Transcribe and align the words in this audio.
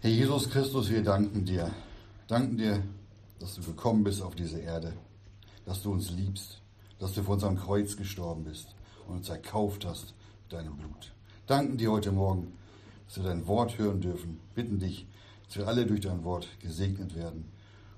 Herr 0.00 0.10
Jesus 0.10 0.48
Christus, 0.48 0.90
wir 0.90 1.02
danken 1.02 1.44
dir. 1.44 1.72
Danken 2.28 2.56
dir, 2.56 2.84
dass 3.40 3.56
du 3.56 3.62
gekommen 3.62 4.04
bist 4.04 4.22
auf 4.22 4.36
diese 4.36 4.60
Erde, 4.60 4.92
dass 5.64 5.82
du 5.82 5.90
uns 5.90 6.12
liebst, 6.12 6.62
dass 7.00 7.14
du 7.14 7.24
vor 7.24 7.34
unserem 7.34 7.58
Kreuz 7.58 7.96
gestorben 7.96 8.44
bist 8.44 8.76
und 9.08 9.16
uns 9.16 9.28
erkauft 9.28 9.84
hast 9.84 10.14
mit 10.44 10.52
deinem 10.52 10.76
Blut. 10.76 11.12
Danken 11.48 11.78
dir 11.78 11.90
heute 11.90 12.12
Morgen, 12.12 12.52
dass 13.06 13.16
wir 13.16 13.24
dein 13.24 13.48
Wort 13.48 13.76
hören 13.76 14.00
dürfen. 14.00 14.38
Bitten 14.54 14.78
dich, 14.78 15.04
dass 15.48 15.56
wir 15.56 15.66
alle 15.66 15.84
durch 15.84 16.02
dein 16.02 16.22
Wort 16.22 16.46
gesegnet 16.60 17.16
werden, 17.16 17.50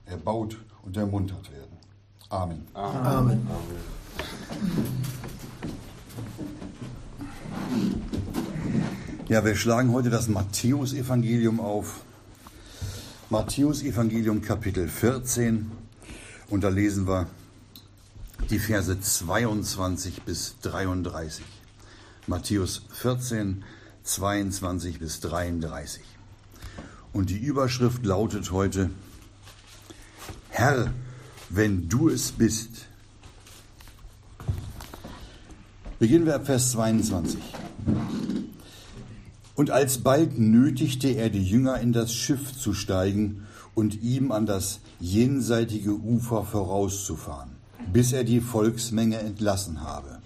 erbaut 0.06 0.56
und 0.82 0.96
ermuntert 0.96 1.52
werden. 1.52 1.76
Amen. 2.30 2.66
Amen. 2.72 3.46
Amen. 3.46 3.80
Ja, 9.30 9.44
wir 9.44 9.54
schlagen 9.54 9.92
heute 9.92 10.10
das 10.10 10.26
Matthäusevangelium 10.26 11.60
auf. 11.60 12.00
Matthäusevangelium 13.28 14.42
Kapitel 14.42 14.88
14 14.88 15.70
und 16.48 16.64
da 16.64 16.68
lesen 16.68 17.06
wir 17.06 17.28
die 18.50 18.58
Verse 18.58 19.00
22 19.00 20.22
bis 20.22 20.56
33. 20.62 21.44
Matthäus 22.26 22.82
14, 22.90 23.62
22 24.02 24.98
bis 24.98 25.20
33. 25.20 26.02
Und 27.12 27.30
die 27.30 27.38
Überschrift 27.38 28.04
lautet 28.04 28.50
heute, 28.50 28.90
Herr, 30.48 30.92
wenn 31.50 31.88
du 31.88 32.08
es 32.08 32.32
bist. 32.32 32.88
Beginnen 36.00 36.26
wir 36.26 36.34
ab 36.34 36.46
Vers 36.46 36.72
22. 36.72 37.38
Und 39.60 39.70
alsbald 39.70 40.38
nötigte 40.38 41.08
er 41.08 41.28
die 41.28 41.44
Jünger 41.44 41.78
in 41.80 41.92
das 41.92 42.14
Schiff 42.14 42.56
zu 42.56 42.72
steigen 42.72 43.42
und 43.74 44.02
ihm 44.02 44.32
an 44.32 44.46
das 44.46 44.80
jenseitige 45.00 45.92
Ufer 45.92 46.44
vorauszufahren, 46.44 47.50
bis 47.92 48.14
er 48.14 48.24
die 48.24 48.40
Volksmenge 48.40 49.18
entlassen 49.18 49.82
habe. 49.82 50.20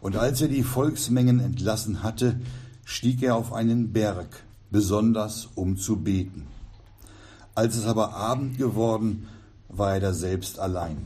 Und 0.00 0.14
als 0.14 0.40
er 0.40 0.46
die 0.46 0.62
Volksmengen 0.62 1.40
entlassen 1.40 2.04
hatte, 2.04 2.40
stieg 2.84 3.24
er 3.24 3.34
auf 3.34 3.52
einen 3.52 3.92
Berg, 3.92 4.44
besonders 4.70 5.48
um 5.56 5.76
zu 5.76 5.96
beten. 5.96 6.46
Als 7.56 7.74
es 7.74 7.86
aber 7.86 8.14
Abend 8.14 8.56
geworden, 8.56 9.26
war 9.68 9.94
er 9.94 10.00
da 10.00 10.12
selbst 10.12 10.60
allein. 10.60 10.98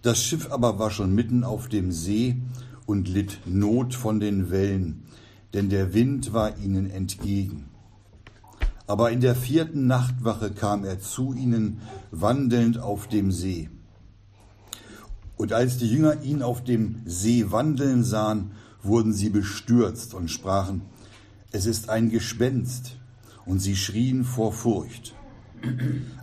Das 0.00 0.22
Schiff 0.22 0.50
aber 0.50 0.78
war 0.78 0.90
schon 0.90 1.14
mitten 1.14 1.44
auf 1.44 1.68
dem 1.68 1.92
See 1.92 2.38
und 2.86 3.08
litt 3.08 3.40
Not 3.44 3.94
von 3.94 4.20
den 4.20 4.50
Wellen, 4.50 5.02
denn 5.54 5.68
der 5.68 5.94
Wind 5.94 6.32
war 6.32 6.58
ihnen 6.58 6.90
entgegen. 6.90 7.68
Aber 8.86 9.10
in 9.10 9.20
der 9.20 9.36
vierten 9.36 9.86
Nachtwache 9.86 10.50
kam 10.50 10.84
er 10.84 11.00
zu 11.00 11.32
ihnen, 11.32 11.80
wandelnd 12.10 12.78
auf 12.78 13.06
dem 13.06 13.30
See. 13.30 13.70
Und 15.36 15.52
als 15.52 15.78
die 15.78 15.88
Jünger 15.88 16.22
ihn 16.22 16.42
auf 16.42 16.64
dem 16.64 17.02
See 17.06 17.50
wandeln 17.50 18.04
sahen, 18.04 18.50
wurden 18.82 19.12
sie 19.12 19.30
bestürzt 19.30 20.12
und 20.14 20.30
sprachen, 20.30 20.82
es 21.52 21.66
ist 21.66 21.88
ein 21.88 22.10
Gespenst, 22.10 22.96
und 23.46 23.58
sie 23.58 23.76
schrien 23.76 24.24
vor 24.24 24.52
Furcht. 24.52 25.14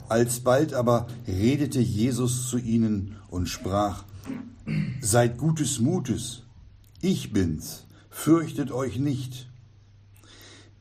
Alsbald 0.08 0.74
aber 0.74 1.08
redete 1.28 1.80
Jesus 1.80 2.50
zu 2.50 2.58
ihnen 2.58 3.16
und 3.30 3.50
sprach, 3.50 4.04
Seid 5.02 5.38
gutes 5.38 5.80
Mutes, 5.80 6.44
ich 7.02 7.34
bin's, 7.34 7.87
fürchtet 8.18 8.72
euch 8.72 8.98
nicht. 8.98 9.48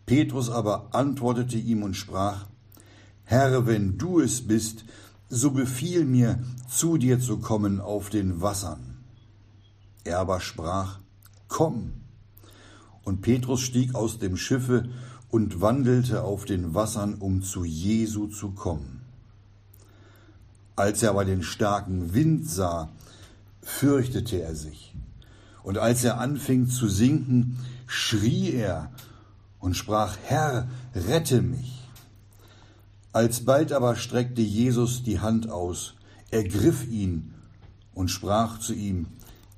Petrus 0.07 0.49
aber 0.49 0.89
antwortete 0.93 1.59
ihm 1.59 1.83
und 1.83 1.95
sprach, 1.95 2.47
Herr, 3.25 3.67
wenn 3.67 3.99
du 3.99 4.21
es 4.21 4.47
bist, 4.47 4.85
so 5.29 5.51
befiehl 5.51 6.07
mir, 6.07 6.43
zu 6.67 6.97
dir 6.97 7.21
zu 7.21 7.37
kommen 7.39 7.79
auf 7.79 8.09
den 8.09 8.41
Wassern. 8.41 8.97
Er 10.03 10.19
aber 10.21 10.41
sprach, 10.41 10.99
Komm. 11.47 11.93
Und 13.05 13.21
Petrus 13.21 13.61
stieg 13.61 13.95
aus 13.95 14.19
dem 14.19 14.39
Schiffe 14.39 14.89
und 15.29 15.61
wandelte 15.61 16.23
auf 16.23 16.47
den 16.47 16.75
Wassern, 16.75 17.17
um 17.17 17.43
zu 17.43 17.65
Jesu 17.65 18.29
zu 18.29 18.53
kommen. 18.53 19.03
Als 20.75 21.03
er 21.03 21.11
aber 21.11 21.27
den 21.27 21.43
starken 21.43 22.15
Wind 22.15 22.49
sah, 22.49 22.89
fürchtete 23.61 24.41
er 24.41 24.57
sich 24.57 24.96
und 25.67 25.79
als 25.79 26.05
er 26.05 26.21
anfing 26.21 26.69
zu 26.69 26.87
sinken, 26.87 27.59
schrie 27.89 28.53
er 28.53 28.93
und 29.59 29.75
sprach, 29.75 30.17
Herr, 30.23 30.69
rette 30.95 31.43
mich. 31.43 31.83
Alsbald 33.13 33.73
aber 33.73 33.97
streckte 33.97 34.43
Jesus 34.43 35.03
die 35.03 35.19
Hand 35.19 35.51
aus, 35.51 35.95
ergriff 36.31 36.87
ihn 36.87 37.35
und 37.95 38.13
sprach 38.13 38.61
zu 38.61 38.75
ihm, 38.75 39.09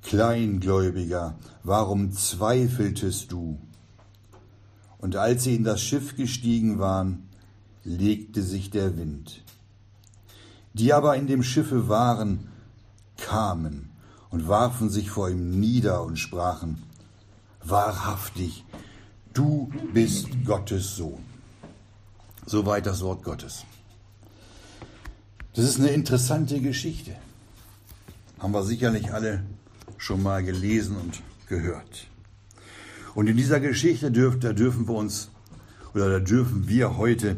Kleingläubiger, 0.01 1.37
warum 1.61 2.11
zweifeltest 2.11 3.31
du? 3.31 3.59
Und 4.97 5.15
als 5.15 5.43
sie 5.43 5.53
in 5.53 5.63
das 5.63 5.79
Schiff 5.79 6.15
gestiegen 6.15 6.79
waren, 6.79 7.29
legte 7.83 8.41
sich 8.41 8.71
der 8.71 8.97
Wind. 8.97 9.43
Die 10.73 10.91
aber 10.91 11.17
in 11.17 11.27
dem 11.27 11.43
Schiffe 11.43 11.87
waren, 11.87 12.47
kamen 13.15 13.88
und 14.29 14.47
warfen 14.47 14.89
sich 14.89 15.09
vor 15.09 15.29
ihm 15.29 15.59
nieder 15.59 16.03
und 16.03 16.17
sprachen, 16.17 16.83
Wahrhaftig, 17.63 18.63
du 19.33 19.69
bist 19.93 20.27
Gottes 20.45 20.95
Sohn. 20.95 21.23
Soweit 22.45 22.85
das 22.85 23.01
Wort 23.01 23.23
Gottes. 23.23 23.65
Das 25.53 25.65
ist 25.65 25.79
eine 25.79 25.89
interessante 25.89 26.61
Geschichte. 26.61 27.15
Haben 28.39 28.53
wir 28.53 28.63
sicherlich 28.63 29.13
alle 29.13 29.43
schon 29.97 30.23
mal 30.23 30.43
gelesen 30.43 30.95
und 30.95 31.21
gehört. 31.47 32.07
Und 33.13 33.27
in 33.27 33.35
dieser 33.35 33.59
Geschichte 33.59 34.09
dürf, 34.09 34.39
da 34.39 34.53
dürfen 34.53 34.87
wir 34.87 34.95
uns 34.95 35.29
oder 35.93 36.09
da 36.09 36.19
dürfen 36.19 36.69
wir 36.69 36.97
heute 36.97 37.37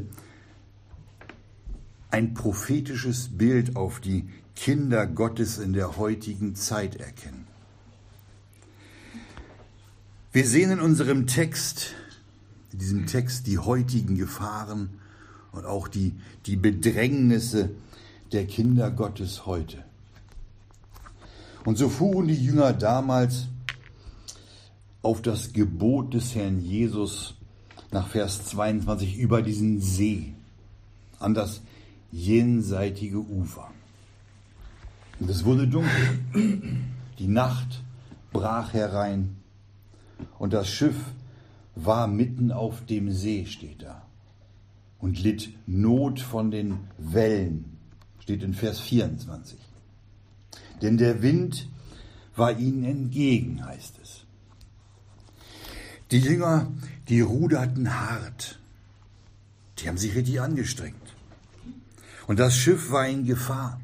ein 2.11 2.33
prophetisches 2.33 3.29
Bild 3.37 3.75
auf 3.75 3.99
die 3.99 4.29
Kinder 4.55 5.07
Gottes 5.07 5.57
in 5.57 5.73
der 5.73 5.97
heutigen 5.97 6.55
Zeit 6.55 6.95
erkennen. 6.95 7.47
Wir 10.31 10.47
sehen 10.47 10.71
in 10.71 10.79
unserem 10.79 11.27
Text, 11.27 11.93
in 12.71 12.79
diesem 12.79 13.05
Text 13.05 13.47
die 13.47 13.57
heutigen 13.57 14.17
Gefahren 14.17 14.91
und 15.51 15.65
auch 15.65 15.87
die, 15.87 16.13
die 16.45 16.55
Bedrängnisse 16.55 17.71
der 18.31 18.45
Kinder 18.45 18.91
Gottes 18.91 19.45
heute. 19.45 19.83
Und 21.65 21.77
so 21.77 21.89
fuhren 21.89 22.27
die 22.27 22.41
Jünger 22.41 22.73
damals 22.73 23.47
auf 25.01 25.21
das 25.21 25.53
Gebot 25.53 26.13
des 26.13 26.35
Herrn 26.35 26.61
Jesus 26.61 27.35
nach 27.91 28.07
Vers 28.07 28.45
22 28.45 29.17
über 29.17 29.41
diesen 29.41 29.81
See 29.81 30.33
an 31.19 31.33
das 31.33 31.61
jenseitige 32.11 33.19
Ufer. 33.19 33.69
Und 35.21 35.29
es 35.29 35.45
wurde 35.45 35.67
dunkel. 35.67 36.19
Die 37.19 37.27
Nacht 37.27 37.83
brach 38.33 38.73
herein 38.73 39.37
und 40.39 40.51
das 40.51 40.67
Schiff 40.67 40.95
war 41.75 42.07
mitten 42.07 42.51
auf 42.51 42.83
dem 42.87 43.11
See, 43.11 43.45
steht 43.45 43.83
da, 43.83 44.01
und 44.97 45.21
litt 45.21 45.53
Not 45.67 46.19
von 46.19 46.49
den 46.49 46.79
Wellen, 46.97 47.77
steht 48.19 48.41
in 48.41 48.55
Vers 48.55 48.79
24. 48.79 49.59
Denn 50.81 50.97
der 50.97 51.21
Wind 51.21 51.69
war 52.35 52.57
ihnen 52.57 52.83
entgegen, 52.83 53.63
heißt 53.63 53.99
es. 54.01 54.25
Die 56.09 56.19
Jünger, 56.19 56.71
die 57.09 57.21
ruderten 57.21 57.93
hart. 57.93 58.59
Die 59.77 59.87
haben 59.87 59.97
sich 59.97 60.15
richtig 60.15 60.41
angestrengt. 60.41 60.95
Und 62.25 62.39
das 62.39 62.55
Schiff 62.55 62.91
war 62.91 63.07
in 63.07 63.25
Gefahr. 63.25 63.79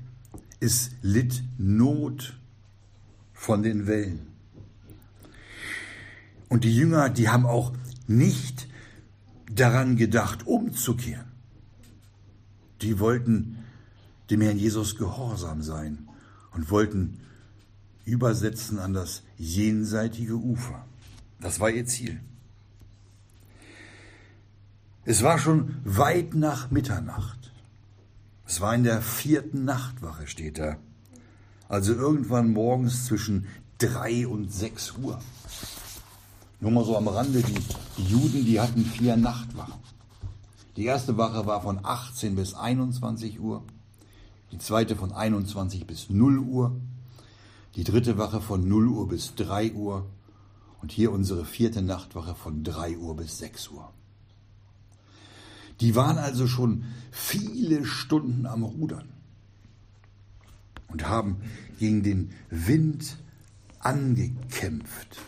Es 0.60 0.92
litt 1.02 1.44
Not 1.58 2.38
von 3.34 3.62
den 3.64 3.88
Wellen. 3.88 4.28
Und 6.50 6.64
die 6.64 6.76
Jünger, 6.76 7.10
die 7.10 7.30
haben 7.30 7.46
auch 7.46 7.74
nicht 8.08 8.68
daran 9.52 9.98
gedacht, 9.98 10.48
umzukehren. 10.48 11.28
Die 12.82 13.00
wollten 13.00 13.58
dem 14.30 14.42
Herrn 14.42 14.58
Jesus 14.58 14.98
gehorsam 14.98 15.62
sein 15.62 16.08
und 16.52 16.70
wollten 16.72 17.20
übersetzen 18.06 18.80
an 18.80 18.94
das 18.94 19.24
jenseitige 19.38 20.36
Ufer. 20.36 20.86
Das 21.40 21.60
war 21.60 21.70
ihr 21.70 21.86
Ziel. 21.86 22.20
Es 25.06 25.24
war 25.24 25.40
schon 25.40 25.76
weit 25.84 26.34
nach 26.34 26.72
Mitternacht. 26.72 27.47
Es 28.48 28.62
war 28.62 28.74
in 28.74 28.86
der 28.86 29.02
vierten 29.02 29.66
Nachtwache, 29.66 30.26
steht 30.26 30.58
da. 30.58 30.78
Also 31.68 31.94
irgendwann 31.94 32.54
morgens 32.54 33.06
zwischen 33.06 33.46
drei 33.78 34.26
und 34.26 34.54
sechs 34.54 34.94
Uhr. 34.94 35.20
Nur 36.62 36.72
mal 36.72 36.86
so 36.86 36.96
am 36.96 37.10
Rande, 37.10 37.42
die, 37.42 37.62
die 37.98 38.06
Juden, 38.06 38.46
die 38.46 38.62
hatten 38.62 38.86
vier 38.86 39.18
Nachtwachen. 39.18 39.74
Die 40.78 40.86
erste 40.86 41.18
Wache 41.18 41.46
war 41.46 41.62
von 41.62 41.82
18 41.84 42.36
bis 42.36 42.54
21 42.54 43.42
Uhr, 43.42 43.64
die 44.54 44.60
zweite 44.60 44.96
von 44.96 45.12
21 45.12 45.86
bis 45.86 46.10
0 46.10 46.40
Uhr, 46.40 46.80
die 47.76 47.84
dritte 47.84 48.18
Wache 48.18 48.40
von 48.40 48.66
0 48.66 48.88
Uhr 48.88 49.10
bis 49.10 49.36
3 49.36 49.74
Uhr 49.74 50.06
und 50.82 50.94
hier 50.94 51.12
unsere 51.12 51.44
vierte 51.44 51.82
Nachtwache 51.82 52.34
von 52.34 52.64
3 52.64 52.98
Uhr 52.98 53.18
bis 53.18 53.40
6 53.40 53.68
Uhr. 53.70 53.92
Die 55.80 55.96
waren 55.96 56.18
also 56.18 56.48
schon 56.48 56.86
viele 57.12 57.86
Stunden 57.86 58.46
am 58.46 58.64
Rudern 58.64 59.10
und 60.88 61.08
haben 61.08 61.38
gegen 61.80 62.04
den 62.04 62.32
Wind 62.50 63.18
angekämpft. 63.80 65.20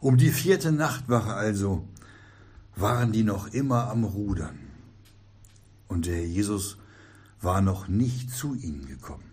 Um 0.00 0.18
die 0.18 0.30
vierte 0.30 0.70
Nachtwache 0.70 1.32
also 1.32 1.88
waren 2.76 3.12
die 3.12 3.22
noch 3.22 3.48
immer 3.48 3.88
am 3.88 4.04
Rudern. 4.04 4.58
Und 5.88 6.06
der 6.06 6.16
Herr 6.16 6.26
Jesus 6.26 6.76
war 7.40 7.62
noch 7.62 7.88
nicht 7.88 8.30
zu 8.30 8.54
ihnen 8.54 8.86
gekommen. 8.86 9.30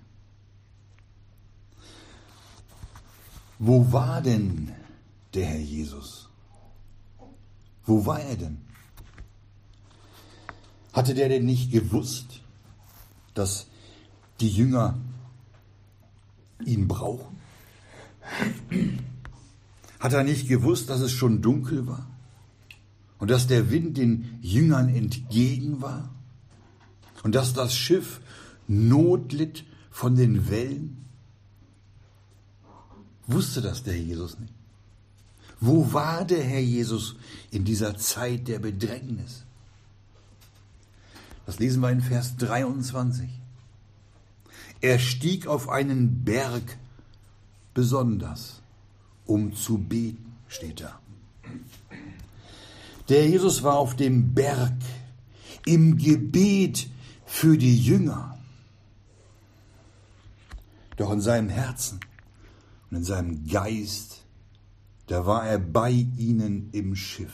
Wo 3.60 3.92
war 3.92 4.22
denn 4.22 4.72
der 5.34 5.46
Herr 5.46 5.60
Jesus? 5.60 6.31
Wo 7.86 8.06
war 8.06 8.20
er 8.20 8.36
denn? 8.36 8.58
Hatte 10.94 11.14
der 11.14 11.30
denn 11.30 11.46
nicht 11.46 11.72
gewusst, 11.72 12.42
dass 13.34 13.68
die 14.40 14.50
Jünger 14.50 15.00
ihn 16.66 16.88
brauchen? 16.88 17.38
Hat 20.00 20.14
er 20.14 20.24
nicht 20.24 20.48
gewusst, 20.48 20.90
dass 20.90 21.02
es 21.02 21.12
schon 21.12 21.42
dunkel 21.42 21.88
war 21.88 22.08
und 23.20 23.32
dass 23.32 23.48
der 23.48 23.72
Wind 23.72 23.98
den 23.98 24.40
Jüngern 24.42 24.90
entgegen 24.90 25.82
war 25.82 26.10
und 27.24 27.36
dass 27.36 27.54
das 27.54 27.76
Schiff 27.76 28.20
Not 28.68 29.32
litt 29.34 29.64
von 29.92 30.16
den 30.16 30.50
Wellen? 30.50 31.06
Wusste 33.28 33.62
das 33.62 33.84
der 33.84 33.98
Jesus 33.98 34.40
nicht? 34.40 34.54
Wo 35.64 35.94
war 35.94 36.26
der 36.26 36.44
Herr 36.44 36.60
Jesus 36.60 37.16
in 37.52 37.64
dieser 37.64 37.96
Zeit 37.96 38.48
der 38.48 38.58
Bedrängnis? 38.58 39.46
Das 41.46 41.60
lesen 41.60 41.82
wir 41.82 41.92
in 41.92 42.02
Vers 42.02 42.36
23. 42.38 43.30
Er 44.82 44.98
stieg 44.98 45.46
auf 45.46 45.70
einen 45.70 46.24
Berg 46.24 46.80
besonders, 47.76 48.62
um 49.28 49.54
zu 49.54 49.78
beten, 49.78 50.36
steht 50.48 50.82
da. 50.82 51.00
Der 53.10 53.30
Jesus 53.30 53.62
war 53.62 53.78
auf 53.78 53.96
dem 53.96 54.34
Berg 54.34 54.74
im 55.66 55.98
Gebet 55.98 56.90
für 57.26 57.56
die 57.56 57.78
Jünger. 57.78 58.40
Doch 60.98 61.12
in 61.12 61.22
seinem 61.22 61.50
Herzen 61.50 62.00
und 62.90 62.98
in 62.98 63.04
seinem 63.04 63.48
Geist, 63.48 64.21
da 65.12 65.26
war 65.26 65.46
er 65.46 65.60
bei 65.60 65.92
ihnen 65.92 66.70
im 66.72 66.96
Schiff. 66.96 67.34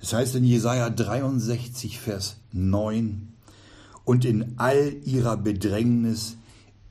Es 0.00 0.12
heißt 0.12 0.36
in 0.36 0.44
Jesaja 0.44 0.90
63, 0.90 1.98
Vers 1.98 2.36
9, 2.52 3.32
und 4.04 4.24
in 4.24 4.60
all 4.60 4.94
ihrer 5.04 5.36
Bedrängnis 5.36 6.36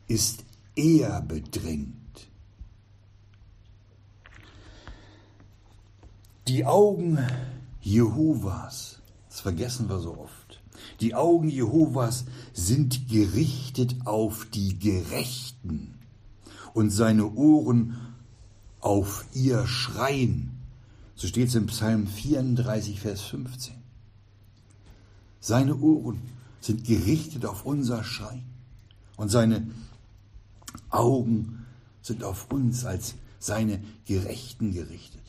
ist 0.09 0.43
er 0.75 1.21
bedrängt. 1.21 2.27
Die 6.49 6.65
Augen 6.65 7.17
Jehovas, 7.79 8.99
das 9.29 9.39
vergessen 9.39 9.87
wir 9.87 9.99
so 9.99 10.17
oft, 10.17 10.61
die 10.99 11.15
Augen 11.15 11.47
Jehovas 11.47 12.25
sind 12.51 13.07
gerichtet 13.07 13.95
auf 14.03 14.47
die 14.51 14.77
Gerechten 14.77 15.90
und 16.73 16.89
seine 16.89 17.31
Ohren 17.31 17.97
auf 18.79 19.25
ihr 19.33 19.67
Schreien. 19.67 20.51
So 21.15 21.27
steht 21.27 21.49
es 21.49 21.55
im 21.55 21.67
Psalm 21.67 22.07
34, 22.07 22.99
Vers 22.99 23.21
15. 23.21 23.75
Seine 25.39 25.75
Ohren 25.77 26.21
sind 26.61 26.85
gerichtet 26.85 27.45
auf 27.45 27.65
unser 27.65 28.03
Schein 28.03 28.43
und 29.17 29.29
seine 29.29 29.67
Augen 30.89 31.65
sind 32.01 32.23
auf 32.23 32.51
uns 32.51 32.85
als 32.85 33.15
seine 33.39 33.81
Gerechten 34.05 34.73
gerichtet. 34.73 35.21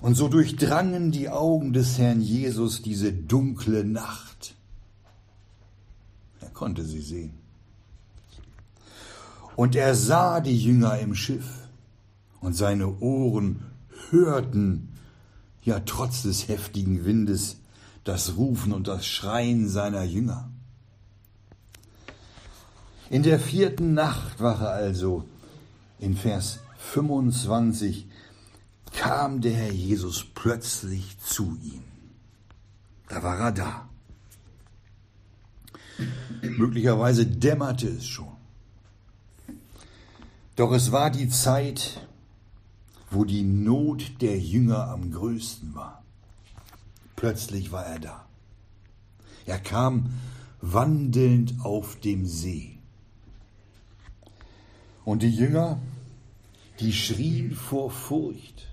Und 0.00 0.16
so 0.16 0.28
durchdrangen 0.28 1.12
die 1.12 1.28
Augen 1.28 1.72
des 1.72 1.96
Herrn 1.98 2.20
Jesus 2.20 2.82
diese 2.82 3.12
dunkle 3.12 3.84
Nacht. 3.84 4.56
Er 6.40 6.50
konnte 6.50 6.84
sie 6.84 7.00
sehen. 7.00 7.41
Und 9.56 9.76
er 9.76 9.94
sah 9.94 10.40
die 10.40 10.58
Jünger 10.58 10.98
im 10.98 11.14
Schiff 11.14 11.68
und 12.40 12.54
seine 12.54 12.98
Ohren 13.00 13.64
hörten, 14.10 14.88
ja 15.62 15.80
trotz 15.80 16.22
des 16.22 16.48
heftigen 16.48 17.04
Windes, 17.04 17.58
das 18.04 18.36
Rufen 18.36 18.72
und 18.72 18.88
das 18.88 19.06
Schreien 19.06 19.68
seiner 19.68 20.02
Jünger. 20.02 20.50
In 23.10 23.22
der 23.22 23.38
vierten 23.38 23.94
Nachtwache 23.94 24.68
also, 24.68 25.24
in 25.98 26.16
Vers 26.16 26.60
25, 26.78 28.06
kam 28.92 29.40
der 29.40 29.52
Herr 29.52 29.72
Jesus 29.72 30.24
plötzlich 30.34 31.18
zu 31.20 31.56
ihm. 31.62 31.82
Da 33.08 33.22
war 33.22 33.38
er 33.38 33.52
da. 33.52 33.88
Möglicherweise 36.40 37.26
dämmerte 37.26 37.88
es 37.88 38.06
schon. 38.06 38.31
Doch 40.56 40.72
es 40.72 40.92
war 40.92 41.10
die 41.10 41.28
Zeit, 41.28 42.06
wo 43.10 43.24
die 43.24 43.42
Not 43.42 44.20
der 44.20 44.38
Jünger 44.38 44.88
am 44.88 45.10
größten 45.10 45.74
war. 45.74 46.02
Plötzlich 47.16 47.72
war 47.72 47.86
er 47.86 47.98
da. 47.98 48.26
Er 49.46 49.58
kam 49.58 50.12
wandelnd 50.60 51.64
auf 51.64 51.98
dem 52.00 52.26
See. 52.26 52.78
Und 55.04 55.22
die 55.22 55.34
Jünger, 55.34 55.80
die 56.80 56.92
schrien 56.92 57.54
vor 57.54 57.90
Furcht. 57.90 58.68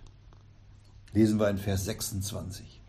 Lesen 1.14 1.40
wir 1.40 1.50
in 1.50 1.58
Vers 1.58 1.86
26. 1.86 2.82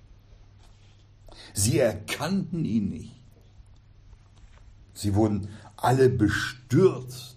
Sie 1.54 1.78
erkannten 1.78 2.64
ihn 2.64 2.90
nicht. 2.90 3.20
Sie 4.92 5.14
wurden 5.14 5.48
alle 5.76 6.10
bestürzt 6.10 7.29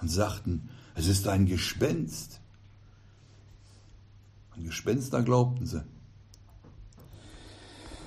und 0.00 0.08
sagten, 0.08 0.68
es 0.94 1.06
ist 1.06 1.28
ein 1.28 1.46
Gespenst. 1.46 2.40
An 4.50 4.64
Gespenster 4.64 5.22
glaubten 5.22 5.66
sie. 5.66 5.84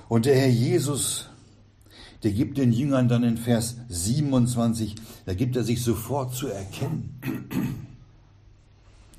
Und 0.08 0.26
der 0.26 0.36
Herr 0.36 0.50
Jesus, 0.50 1.28
der 2.22 2.32
gibt 2.32 2.58
den 2.58 2.72
Jüngern 2.72 3.08
dann 3.08 3.22
in 3.22 3.38
Vers 3.38 3.76
27, 3.88 4.96
da 5.24 5.34
gibt 5.34 5.56
er 5.56 5.64
sich 5.64 5.82
sofort 5.82 6.34
zu 6.34 6.48
erkennen. 6.48 7.18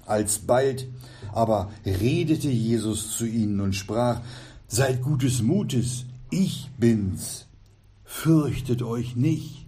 Alsbald 0.05 0.87
aber 1.31 1.71
redete 1.85 2.49
Jesus 2.49 3.17
zu 3.17 3.25
ihnen 3.25 3.59
und 3.59 3.73
sprach, 3.73 4.21
Seid 4.67 5.01
gutes 5.01 5.41
Mutes, 5.41 6.05
ich 6.29 6.69
bin's, 6.77 7.47
fürchtet 8.03 8.81
euch 8.81 9.15
nicht. 9.15 9.62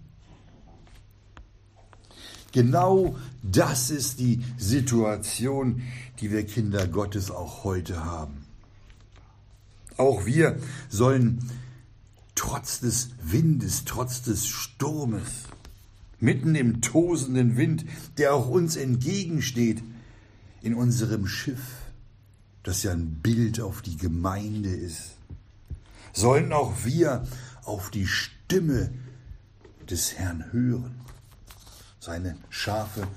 Genau 2.56 3.18
das 3.44 3.90
ist 3.90 4.22
die 4.22 4.42
Situation, 4.58 5.82
die 6.22 6.32
wir 6.32 6.46
Kinder 6.46 6.88
Gottes 6.88 7.30
auch 7.30 7.66
heute 7.66 8.06
haben. 8.06 8.46
Auch 9.98 10.26
wir 10.26 10.58
sollen 10.88 11.52
trotz 12.34 12.80
des 12.80 13.10
Windes, 13.22 13.84
trotz 13.84 14.22
des 14.22 14.48
Sturmes, 14.48 15.50
mitten 16.22 16.56
im 16.56 16.80
tosenden 16.80 17.58
Wind, 17.58 17.84
der 18.18 18.34
auch 18.34 18.48
uns 18.48 18.78
entgegensteht, 18.78 19.84
in 20.62 20.76
unserem 20.76 21.28
Schiff, 21.28 21.92
das 22.64 22.84
ja 22.84 22.94
ein 22.94 23.16
Bild 23.22 23.60
auf 23.60 23.82
die 23.82 23.98
Gemeinde 23.98 24.70
ist, 24.70 25.18
sollen 26.14 26.54
auch 26.54 26.86
wir 26.86 27.28
auf 27.66 27.92
die 27.92 28.08
Stimme 28.08 28.92
des 29.90 30.14
Herrn 30.14 30.54
hören. 30.54 31.05
Seine 32.06 32.38
Schafe 32.52 33.08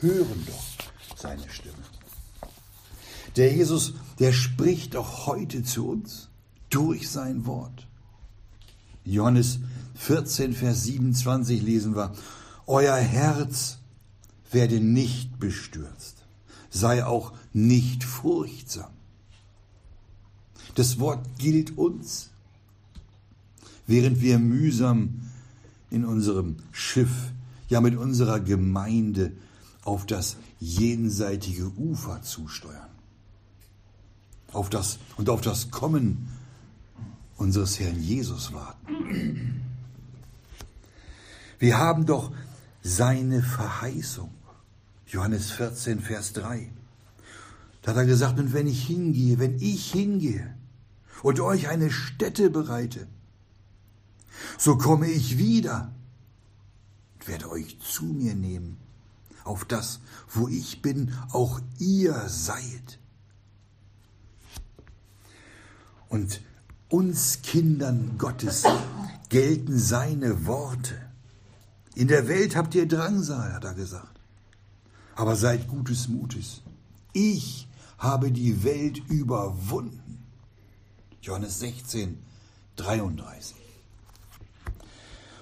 hören 0.00 0.44
doch 0.48 1.16
seine 1.16 1.48
Stimme. 1.48 1.84
Der 3.36 3.54
Jesus, 3.54 3.94
der 4.18 4.32
spricht 4.32 4.96
auch 4.96 5.28
heute 5.28 5.62
zu 5.62 5.86
uns 5.88 6.30
durch 6.68 7.08
sein 7.08 7.46
Wort. 7.46 7.86
Johannes 9.04 9.60
14, 9.94 10.52
Vers 10.52 10.82
27 10.82 11.62
lesen 11.62 11.94
wir, 11.94 12.12
Euer 12.66 12.96
Herz 12.96 13.78
werde 14.50 14.80
nicht 14.80 15.38
bestürzt. 15.38 16.24
sei 16.70 17.04
auch 17.04 17.34
nicht 17.52 18.02
furchtsam. 18.02 18.90
Das 20.74 20.98
Wort 20.98 21.24
gilt 21.38 21.78
uns, 21.78 22.30
während 23.86 24.20
wir 24.20 24.40
mühsam 24.40 25.30
in 25.90 26.04
unserem 26.04 26.56
Schiff, 26.72 27.30
ja 27.74 27.80
mit 27.80 27.96
unserer 27.96 28.38
Gemeinde 28.38 29.32
auf 29.82 30.06
das 30.06 30.36
jenseitige 30.60 31.72
Ufer 31.76 32.22
zusteuern. 32.22 32.88
Auf 34.52 34.70
das 34.70 34.98
und 35.16 35.28
auf 35.28 35.40
das 35.40 35.72
Kommen 35.72 36.28
unseres 37.36 37.80
Herrn 37.80 38.00
Jesus 38.00 38.52
warten. 38.52 39.60
Wir 41.58 41.76
haben 41.76 42.06
doch 42.06 42.30
seine 42.84 43.42
Verheißung. 43.42 44.30
Johannes 45.08 45.50
14, 45.50 45.98
Vers 45.98 46.32
3. 46.34 46.70
Da 47.82 47.90
hat 47.90 47.96
er 47.96 48.06
gesagt, 48.06 48.38
und 48.38 48.52
wenn 48.52 48.68
ich 48.68 48.86
hingehe, 48.86 49.40
wenn 49.40 49.58
ich 49.58 49.90
hingehe 49.90 50.54
und 51.24 51.40
euch 51.40 51.68
eine 51.68 51.90
Stätte 51.90 52.50
bereite, 52.50 53.08
so 54.58 54.78
komme 54.78 55.08
ich 55.08 55.38
wieder 55.38 55.93
werde 57.28 57.50
euch 57.50 57.78
zu 57.80 58.04
mir 58.04 58.34
nehmen, 58.34 58.76
auf 59.44 59.64
das, 59.64 60.00
wo 60.30 60.48
ich 60.48 60.82
bin, 60.82 61.14
auch 61.32 61.60
ihr 61.78 62.28
seid. 62.28 62.98
Und 66.08 66.40
uns 66.88 67.42
Kindern 67.42 68.18
Gottes 68.18 68.64
gelten 69.28 69.78
seine 69.78 70.46
Worte. 70.46 70.94
In 71.94 72.08
der 72.08 72.28
Welt 72.28 72.56
habt 72.56 72.74
ihr 72.74 72.86
Drangsal, 72.86 73.52
hat 73.52 73.64
er 73.64 73.74
gesagt. 73.74 74.20
Aber 75.16 75.36
seid 75.36 75.68
gutes 75.68 76.08
Mutes. 76.08 76.62
Ich 77.12 77.68
habe 77.98 78.32
die 78.32 78.64
Welt 78.64 78.98
überwunden. 79.08 80.24
Johannes 81.20 81.60
16, 81.60 82.18
33. 82.76 83.63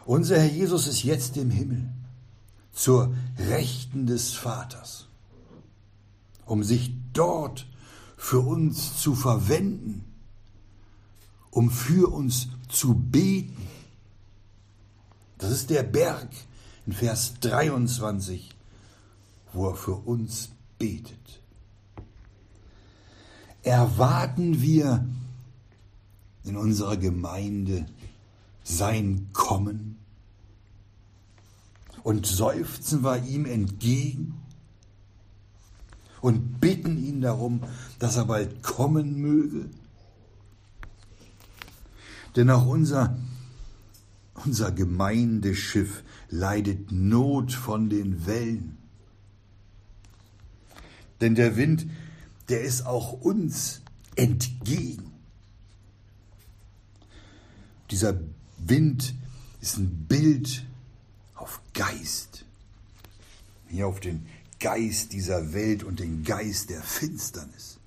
Unser 0.05 0.41
Herr 0.41 0.51
Jesus 0.51 0.89
ist 0.89 1.05
jetzt 1.05 1.37
im 1.37 1.51
Himmel 1.51 1.89
zur 2.73 3.15
Rechten 3.39 4.07
des 4.07 4.33
Vaters, 4.33 5.07
um 6.45 6.65
sich 6.65 6.93
dort 7.13 7.67
für 8.17 8.41
uns 8.41 8.99
zu 8.99 9.15
verwenden, 9.15 10.05
um 11.51 11.71
für 11.71 12.13
uns 12.13 12.49
zu 12.69 12.95
beten. 12.95 13.69
Das 15.39 15.51
ist 15.51 15.71
der 15.71 15.83
Berg 15.83 16.29
in 16.87 16.93
Vers 16.93 17.35
23, 17.41 18.51
wo 19.53 19.69
er 19.69 19.77
für 19.77 19.95
uns 19.95 20.49
betet. 20.79 21.19
Erwarten 23.63 24.61
wir 24.63 25.05
in 26.45 26.57
unserer 26.57 26.97
Gemeinde 26.97 27.87
sein 28.65 29.29
Kommen 29.33 29.92
und 32.03 32.27
seufzen 32.27 33.05
wir 33.05 33.23
ihm 33.25 33.45
entgegen 33.45 34.35
und 36.21 36.61
bitten 36.61 36.99
ihn 37.05 37.21
darum, 37.21 37.63
dass 37.99 38.17
er 38.17 38.27
bald 38.27 38.63
kommen 38.63 39.21
möge. 39.21 39.69
Denn 42.37 42.49
auch 42.51 42.67
unser, 42.67 43.19
unser 44.45 44.73
Gemeindeschiff 44.73 46.03
leidet 46.31 46.91
Not 46.93 47.53
von 47.53 47.91
den 47.91 48.27
Wellen. 48.27 48.79
Denn 51.21 51.35
der 51.35 51.57
Wind, 51.57 51.87
der 52.49 52.63
ist 52.63 52.87
auch 52.87 53.13
uns 53.13 53.83
entgegen. 54.17 55.13
Dieser 57.91 58.19
Wind 58.59 59.15
ist 59.61 59.77
ein 59.77 60.07
Bild 60.09 60.65
auf 61.43 61.61
Geist. 61.75 62.45
Hier 63.69 63.89
auf 63.89 63.99
den 63.99 64.27
Geist 64.61 65.13
dieser 65.13 65.53
Welt 65.53 65.83
und 65.83 65.99
den 65.99 66.23
Geist 66.23 66.71
der 66.71 66.83
Finsternis, 66.83 67.81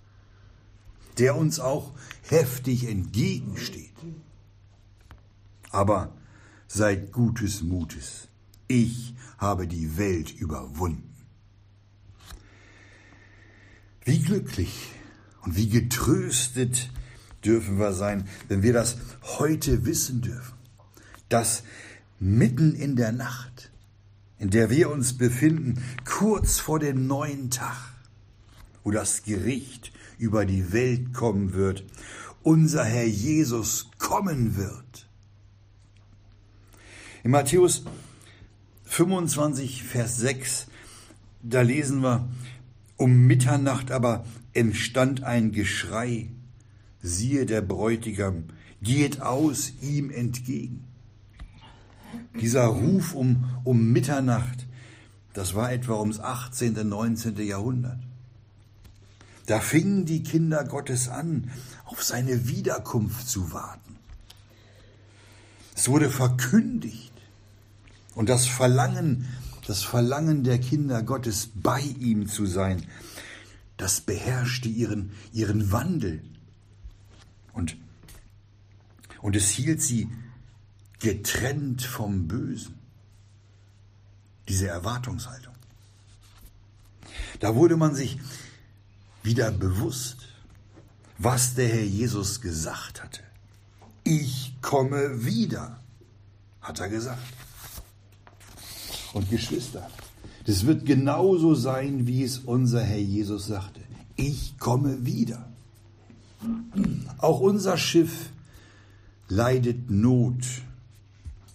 der 1.18 1.38
uns 1.38 1.62
auch 1.62 1.94
heftig 2.24 2.86
entgegensteht. 2.90 3.94
Aber 5.72 6.12
seid 6.68 7.14
gutes 7.14 7.62
Mutes. 7.62 8.28
Ich 8.68 9.16
habe 9.38 9.68
die 9.68 9.98
Welt 9.98 10.32
überwunden. 10.32 11.16
Wie 14.04 14.20
glücklich 14.20 14.92
und 15.44 15.56
wie 15.56 15.70
getröstet 15.70 16.90
dürfen 17.46 17.80
wir 17.80 17.94
sein, 17.94 18.28
wenn 18.50 18.64
wir 18.64 18.74
das 18.74 18.98
heute 19.22 19.86
wissen 19.86 20.22
dürfen, 20.22 20.58
dass 21.30 21.64
mitten 22.20 22.76
in 22.76 22.96
der 22.96 23.12
Nacht, 23.12 23.72
in 24.38 24.50
der 24.50 24.70
wir 24.70 24.90
uns 24.90 25.18
befinden, 25.18 25.84
kurz 26.06 26.60
vor 26.60 26.80
dem 26.80 27.08
neuen 27.08 27.50
Tag, 27.50 27.94
wo 28.84 28.92
das 28.92 29.24
Gericht 29.24 29.92
über 30.18 30.46
die 30.46 30.72
Welt 30.72 31.14
kommen 31.14 31.54
wird, 31.54 31.84
unser 32.44 32.84
Herr 32.84 33.08
Jesus 33.08 33.90
kommen 33.98 34.56
wird. 34.56 35.10
In 37.24 37.32
Matthäus 37.32 37.84
25, 38.84 39.84
Vers 39.84 40.18
6, 40.18 40.68
da 41.42 41.62
lesen 41.62 42.02
wir, 42.02 42.30
um 42.98 43.26
Mitternacht 43.28 43.92
aber 43.92 44.26
entstand 44.54 45.24
ein 45.24 45.52
Geschrei, 45.52 46.30
siehe 47.02 47.46
der 47.46 47.62
Bräutigam, 47.62 48.46
geht 48.82 49.22
aus 49.22 49.74
ihm 49.82 50.12
entgegen. 50.12 50.84
Dieser 52.40 52.66
Ruf 52.66 53.14
um, 53.14 53.46
um 53.64 53.92
Mitternacht, 53.92 54.66
das 55.34 55.54
war 55.54 55.72
etwa 55.72 56.00
ums 56.00 56.20
18., 56.20 56.88
19. 56.88 57.38
Jahrhundert. 57.46 58.00
Da 59.46 59.60
fingen 59.60 60.06
die 60.06 60.24
Kinder 60.24 60.64
Gottes 60.64 61.08
an, 61.08 61.52
auf 61.86 62.04
seine 62.04 62.48
Wiederkunft 62.48 63.28
zu 63.28 63.52
warten. 63.52 63.98
Es 65.76 65.90
wurde 65.90 66.10
verkündigt 66.10 67.12
und 68.16 68.30
das 68.30 68.48
Verlangen, 68.48 69.28
das 69.68 69.84
Verlangen 69.84 70.44
der 70.44 70.58
Kinder 70.58 71.04
Gottes 71.04 71.50
bei 71.54 71.82
ihm 71.82 72.28
zu 72.28 72.46
sein, 72.46 72.84
das 73.78 74.02
beherrschte 74.02 74.70
ihren, 74.70 75.12
ihren 75.34 75.72
Wandel 75.72 76.22
und, 77.54 77.76
und 79.22 79.36
es 79.36 79.50
hielt 79.50 79.82
sie 79.82 80.10
getrennt 81.06 81.84
vom 81.84 82.28
Bösen. 82.28 82.80
Diese 84.50 84.68
Erwartungshaltung. 84.68 85.54
Da 87.40 87.54
wurde 87.54 87.78
man 87.78 87.94
sich 87.94 88.18
wieder 89.22 89.52
bewusst, 89.52 90.18
was 91.20 91.54
der 91.54 91.68
Herr 91.68 91.84
Jesus 91.84 92.42
gesagt 92.42 93.04
hatte. 93.04 93.22
Ich 94.04 94.56
komme 94.64 95.24
wieder, 95.24 95.80
hat 96.60 96.80
er 96.80 96.90
gesagt. 96.90 97.22
Und 99.14 99.30
Geschwister, 99.30 99.88
das 100.48 100.66
wird 100.66 100.88
genauso 100.88 101.54
sein, 101.54 102.08
wie 102.08 102.24
es 102.24 102.40
unser 102.40 102.82
Herr 102.82 102.98
Jesus 102.98 103.46
sagte. 103.46 103.82
Ich 104.16 104.58
komme 104.58 105.06
wieder. 105.06 105.48
Auch 107.20 107.42
unser 107.42 107.78
Schiff 107.78 108.32
leidet 109.28 109.92
Not 109.92 110.65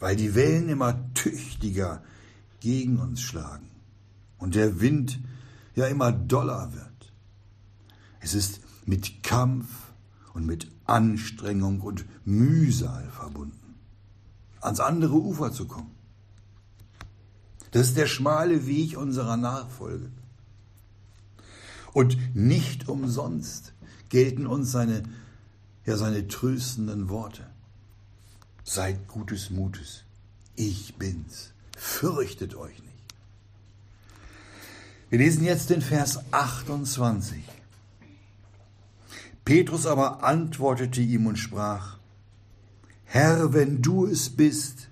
weil 0.00 0.16
die 0.16 0.34
Wellen 0.34 0.68
immer 0.68 1.12
tüchtiger 1.14 2.02
gegen 2.58 2.98
uns 2.98 3.20
schlagen 3.20 3.70
und 4.38 4.54
der 4.54 4.80
Wind 4.80 5.20
ja 5.76 5.86
immer 5.86 6.10
doller 6.10 6.72
wird. 6.74 7.12
Es 8.20 8.34
ist 8.34 8.60
mit 8.86 9.22
Kampf 9.22 9.66
und 10.34 10.46
mit 10.46 10.70
Anstrengung 10.86 11.80
und 11.80 12.04
Mühsal 12.24 13.08
verbunden, 13.10 13.74
ans 14.60 14.80
andere 14.80 15.14
Ufer 15.14 15.52
zu 15.52 15.66
kommen. 15.66 15.94
Das 17.70 17.88
ist 17.88 17.96
der 17.96 18.06
schmale 18.06 18.66
Weg 18.66 18.96
unserer 18.96 19.36
Nachfolge. 19.36 20.10
Und 21.92 22.16
nicht 22.34 22.88
umsonst 22.88 23.74
gelten 24.08 24.46
uns 24.46 24.72
seine, 24.72 25.02
ja, 25.84 25.96
seine 25.96 26.26
tröstenden 26.26 27.08
Worte. 27.08 27.49
Seid 28.72 29.08
gutes 29.08 29.50
Mutes. 29.50 30.04
Ich 30.54 30.94
bin's. 30.94 31.50
Fürchtet 31.76 32.54
euch 32.54 32.78
nicht. 32.78 33.14
Wir 35.08 35.18
lesen 35.18 35.44
jetzt 35.44 35.70
den 35.70 35.82
Vers 35.82 36.20
28. 36.30 37.42
Petrus 39.44 39.86
aber 39.86 40.22
antwortete 40.22 41.00
ihm 41.00 41.26
und 41.26 41.36
sprach, 41.36 41.98
Herr, 43.06 43.52
wenn 43.52 43.82
du 43.82 44.06
es 44.06 44.30
bist, 44.30 44.88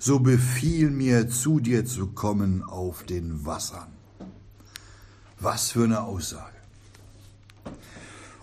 so 0.00 0.18
befiehl 0.18 0.90
mir, 0.90 1.30
zu 1.30 1.60
dir 1.60 1.86
zu 1.86 2.08
kommen 2.08 2.64
auf 2.64 3.04
den 3.04 3.46
Wassern. 3.46 3.92
Was 5.38 5.70
für 5.70 5.84
eine 5.84 6.02
Aussage. 6.02 6.56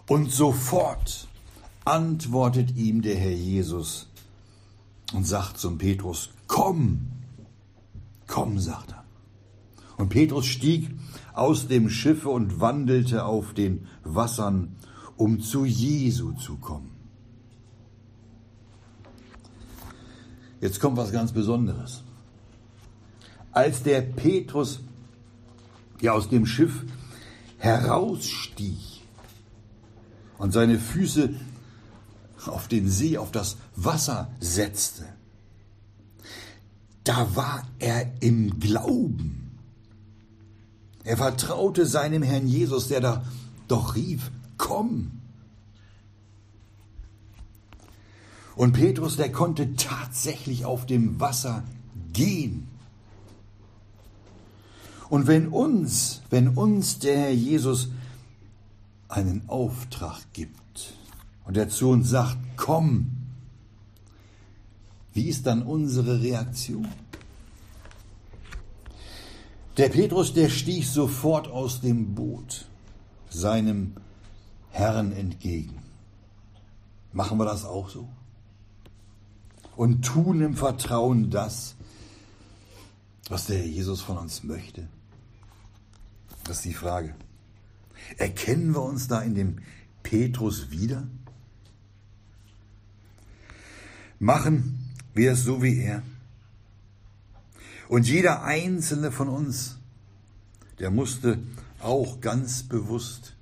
Und 0.07 0.31
sofort 0.31 1.27
antwortet 1.83 2.77
ihm 2.77 3.01
der 3.01 3.17
Herr 3.17 3.33
Jesus 3.33 4.08
und 5.13 5.25
sagt 5.25 5.57
zum 5.57 5.77
Petrus, 5.77 6.29
komm, 6.47 7.07
komm, 8.27 8.59
sagt 8.59 8.91
er. 8.91 9.03
Und 9.97 10.09
Petrus 10.09 10.45
stieg 10.45 10.89
aus 11.33 11.67
dem 11.67 11.89
Schiffe 11.89 12.29
und 12.29 12.59
wandelte 12.59 13.25
auf 13.25 13.53
den 13.53 13.87
Wassern, 14.03 14.75
um 15.17 15.41
zu 15.41 15.65
Jesu 15.65 16.31
zu 16.33 16.55
kommen. 16.57 16.91
Jetzt 20.61 20.79
kommt 20.79 20.97
was 20.97 21.11
ganz 21.11 21.31
Besonderes. 21.31 22.03
Als 23.51 23.83
der 23.83 24.01
Petrus 24.01 24.81
ja 26.01 26.13
aus 26.13 26.29
dem 26.29 26.45
Schiff 26.45 26.85
herausstieg 27.57 28.79
und 30.37 30.51
seine 30.51 30.79
Füße 30.79 31.33
auf 32.47 32.67
den 32.67 32.89
See, 32.89 33.17
auf 33.17 33.31
das 33.31 33.57
Wasser 33.75 34.29
setzte, 34.39 35.05
da 37.03 37.35
war 37.35 37.67
er 37.79 38.11
im 38.21 38.59
Glauben. 38.59 39.57
Er 41.03 41.17
vertraute 41.17 41.85
seinem 41.85 42.23
Herrn 42.23 42.47
Jesus, 42.47 42.87
der 42.87 43.01
da 43.01 43.25
doch 43.67 43.95
rief, 43.95 44.31
komm. 44.57 45.11
Und 48.55 48.73
Petrus, 48.73 49.15
der 49.15 49.31
konnte 49.31 49.75
tatsächlich 49.75 50.65
auf 50.65 50.85
dem 50.85 51.19
Wasser 51.19 51.63
gehen. 52.11 52.67
Und 55.09 55.27
wenn 55.27 55.47
uns, 55.47 56.21
wenn 56.29 56.49
uns 56.49 56.99
der 56.99 57.17
Herr 57.17 57.31
Jesus 57.31 57.89
einen 59.07 59.47
Auftrag 59.47 60.19
gibt 60.33 60.58
und 61.49 61.57
er 61.57 61.67
zu 61.67 61.89
uns 61.89 62.11
sagt, 62.11 62.37
komm, 62.57 63.07
wie 65.13 65.29
ist 65.29 65.47
dann 65.47 65.63
unsere 65.63 66.21
Reaktion? 66.21 66.87
Der 69.77 69.89
Petrus, 69.89 70.31
der 70.31 70.49
stieg 70.49 70.85
sofort 70.85 71.47
aus 71.47 71.81
dem 71.81 72.13
Boot 72.13 72.67
seinem 73.31 73.95
Herrn 74.69 75.11
entgegen. 75.11 75.79
Machen 77.13 77.39
wir 77.39 77.45
das 77.45 77.65
auch 77.65 77.89
so? 77.89 78.07
Und 79.75 80.05
tun 80.05 80.41
im 80.41 80.55
Vertrauen 80.55 81.31
das, 81.31 81.73
was 83.27 83.47
der 83.47 83.57
Herr 83.57 83.65
Jesus 83.65 84.01
von 84.01 84.19
uns 84.19 84.43
möchte? 84.43 84.87
Das 86.43 86.57
ist 86.57 86.65
die 86.65 86.73
Frage. 86.75 87.15
Erkennen 88.17 88.75
wir 88.75 88.83
uns 88.83 89.07
da 89.07 89.21
in 89.21 89.33
dem 89.33 89.57
Petrus 90.03 90.69
wieder? 90.69 91.07
Machen 94.19 94.93
wir 95.13 95.31
es 95.31 95.43
so 95.43 95.63
wie 95.63 95.79
er? 95.79 96.03
Und 97.87 98.07
jeder 98.07 98.43
einzelne 98.43 99.11
von 99.11 99.29
uns, 99.29 99.79
der 100.79 100.91
musste 100.91 101.39
auch 101.79 102.19
ganz 102.21 102.63
bewusst 102.63 103.35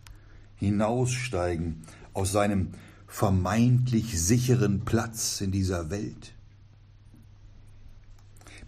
hinaussteigen 0.56 1.84
aus 2.14 2.32
seinem 2.32 2.74
vermeintlich 3.08 4.22
sicheren 4.22 4.86
Platz 4.86 5.42
in 5.42 5.52
dieser 5.52 5.90
Welt. 5.90 6.34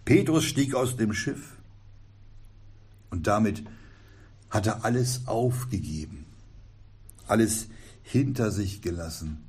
Petrus 0.04 0.44
stieg 0.44 0.74
aus 0.74 0.96
dem 0.96 1.12
Schiff 1.12 1.56
und 3.10 3.26
damit 3.26 3.64
hat 4.50 4.66
er 4.66 4.84
alles 4.84 5.26
aufgegeben, 5.26 6.26
alles 7.28 7.68
hinter 8.02 8.50
sich 8.50 8.82
gelassen, 8.82 9.44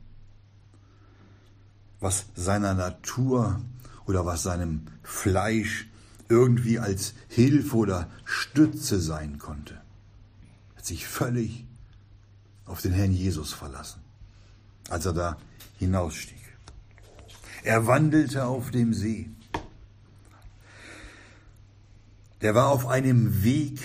was 2.02 2.26
seiner 2.36 2.74
Natur 2.74 3.62
oder 4.06 4.26
was 4.26 4.44
seinem 4.44 4.88
Fleisch 5.04 5.88
irgendwie 6.28 6.80
als 6.80 7.14
Hilfe 7.30 7.78
oder 7.78 8.10
Stütze 8.26 9.00
sein 9.00 9.38
konnte. 9.38 9.76
Er 9.76 10.78
hat 10.78 10.86
sich 10.86 11.08
völlig 11.08 11.66
auf 12.66 12.82
den 12.82 12.92
Herrn 12.92 13.12
Jesus 13.12 13.54
verlassen, 13.54 14.02
als 14.90 15.06
er 15.06 15.14
da 15.14 15.38
hinausstieg. 15.78 16.38
Er 17.64 17.86
wandelte 17.86 18.46
auf 18.46 18.72
dem 18.72 18.94
See. 18.94 19.30
Der 22.42 22.56
war 22.56 22.70
auf 22.70 22.88
einem 22.88 23.44
Weg, 23.44 23.80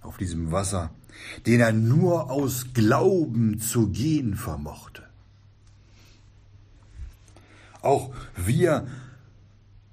auf 0.00 0.16
diesem 0.16 0.52
Wasser, 0.52 0.90
den 1.46 1.60
er 1.60 1.72
nur 1.72 2.30
aus 2.30 2.66
Glauben 2.72 3.60
zu 3.60 3.88
gehen 3.88 4.36
vermochte. 4.36 5.11
Auch 7.82 8.14
wir 8.36 8.86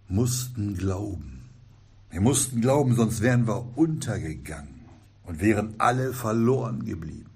mussten 0.07 0.77
glauben. 0.77 1.49
Wir 2.11 2.21
mussten 2.21 2.61
glauben, 2.61 2.95
sonst 2.95 3.21
wären 3.21 3.47
wir 3.47 3.77
untergegangen 3.77 4.85
und 5.23 5.41
wären 5.41 5.75
alle 5.79 6.13
verloren 6.13 6.85
geblieben. 6.85 7.29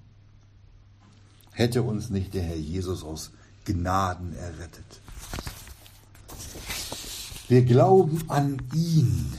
Hätte 1.52 1.82
uns 1.82 2.10
nicht 2.10 2.34
der 2.34 2.42
Herr 2.42 2.56
Jesus 2.56 3.04
aus 3.04 3.30
Gnaden 3.64 4.34
errettet. 4.34 5.00
Wir 7.48 7.64
glauben 7.64 8.22
an 8.28 8.60
ihn 8.72 9.32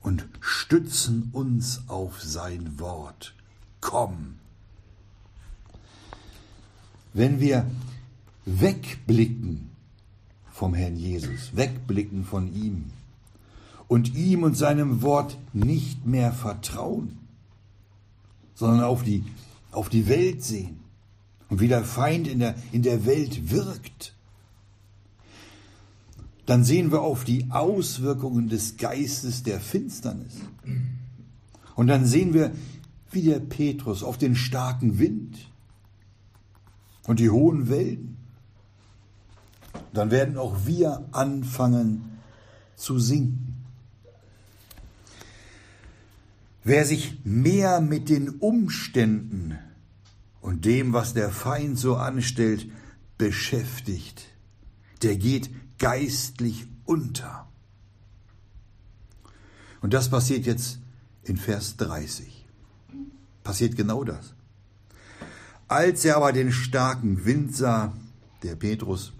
und 0.00 0.26
stützen 0.40 1.30
uns 1.32 1.82
auf 1.88 2.22
sein 2.22 2.78
Wort. 2.78 3.34
Komm. 3.80 4.36
Wenn 7.12 7.40
wir 7.40 7.66
wegblicken 8.46 9.73
vom 10.54 10.72
Herrn 10.72 10.94
Jesus, 10.94 11.56
wegblicken 11.56 12.24
von 12.24 12.54
ihm 12.54 12.92
und 13.88 14.14
ihm 14.14 14.44
und 14.44 14.56
seinem 14.56 15.02
Wort 15.02 15.36
nicht 15.52 16.06
mehr 16.06 16.32
vertrauen, 16.32 17.18
sondern 18.54 18.84
auf 18.84 19.02
die, 19.02 19.24
auf 19.72 19.88
die 19.88 20.06
Welt 20.08 20.44
sehen 20.44 20.78
und 21.48 21.60
wie 21.60 21.66
der 21.66 21.82
Feind 21.82 22.28
in 22.28 22.38
der, 22.38 22.54
in 22.70 22.82
der 22.82 23.04
Welt 23.04 23.50
wirkt, 23.50 24.14
dann 26.46 26.62
sehen 26.62 26.92
wir 26.92 27.00
auf 27.00 27.24
die 27.24 27.50
Auswirkungen 27.50 28.48
des 28.48 28.76
Geistes 28.76 29.42
der 29.42 29.58
Finsternis. 29.58 30.34
Und 31.74 31.88
dann 31.88 32.06
sehen 32.06 32.32
wir, 32.32 32.52
wie 33.10 33.22
der 33.22 33.40
Petrus 33.40 34.04
auf 34.04 34.18
den 34.18 34.36
starken 34.36 35.00
Wind 35.00 35.48
und 37.08 37.18
die 37.18 37.30
hohen 37.30 37.68
Wellen. 37.68 38.18
Dann 39.94 40.10
werden 40.10 40.36
auch 40.36 40.66
wir 40.66 41.08
anfangen 41.12 42.18
zu 42.76 42.98
sinken. 42.98 43.64
Wer 46.64 46.84
sich 46.84 47.24
mehr 47.24 47.80
mit 47.80 48.08
den 48.08 48.28
Umständen 48.28 49.56
und 50.40 50.64
dem, 50.64 50.92
was 50.92 51.14
der 51.14 51.30
Feind 51.30 51.78
so 51.78 51.96
anstellt, 51.96 52.66
beschäftigt, 53.16 54.24
der 55.02 55.16
geht 55.16 55.50
geistlich 55.78 56.66
unter. 56.84 57.46
Und 59.80 59.94
das 59.94 60.10
passiert 60.10 60.44
jetzt 60.44 60.80
in 61.22 61.36
Vers 61.36 61.76
30. 61.76 62.46
Passiert 63.42 63.76
genau 63.76 64.02
das. 64.02 64.34
Als 65.68 66.04
er 66.04 66.16
aber 66.16 66.32
den 66.32 66.50
starken 66.50 67.24
Wind 67.24 67.54
sah, 67.54 67.94
der 68.42 68.56
Petrus, 68.56 69.13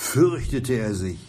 fürchtete 0.00 0.72
er 0.72 0.94
sich. 0.94 1.20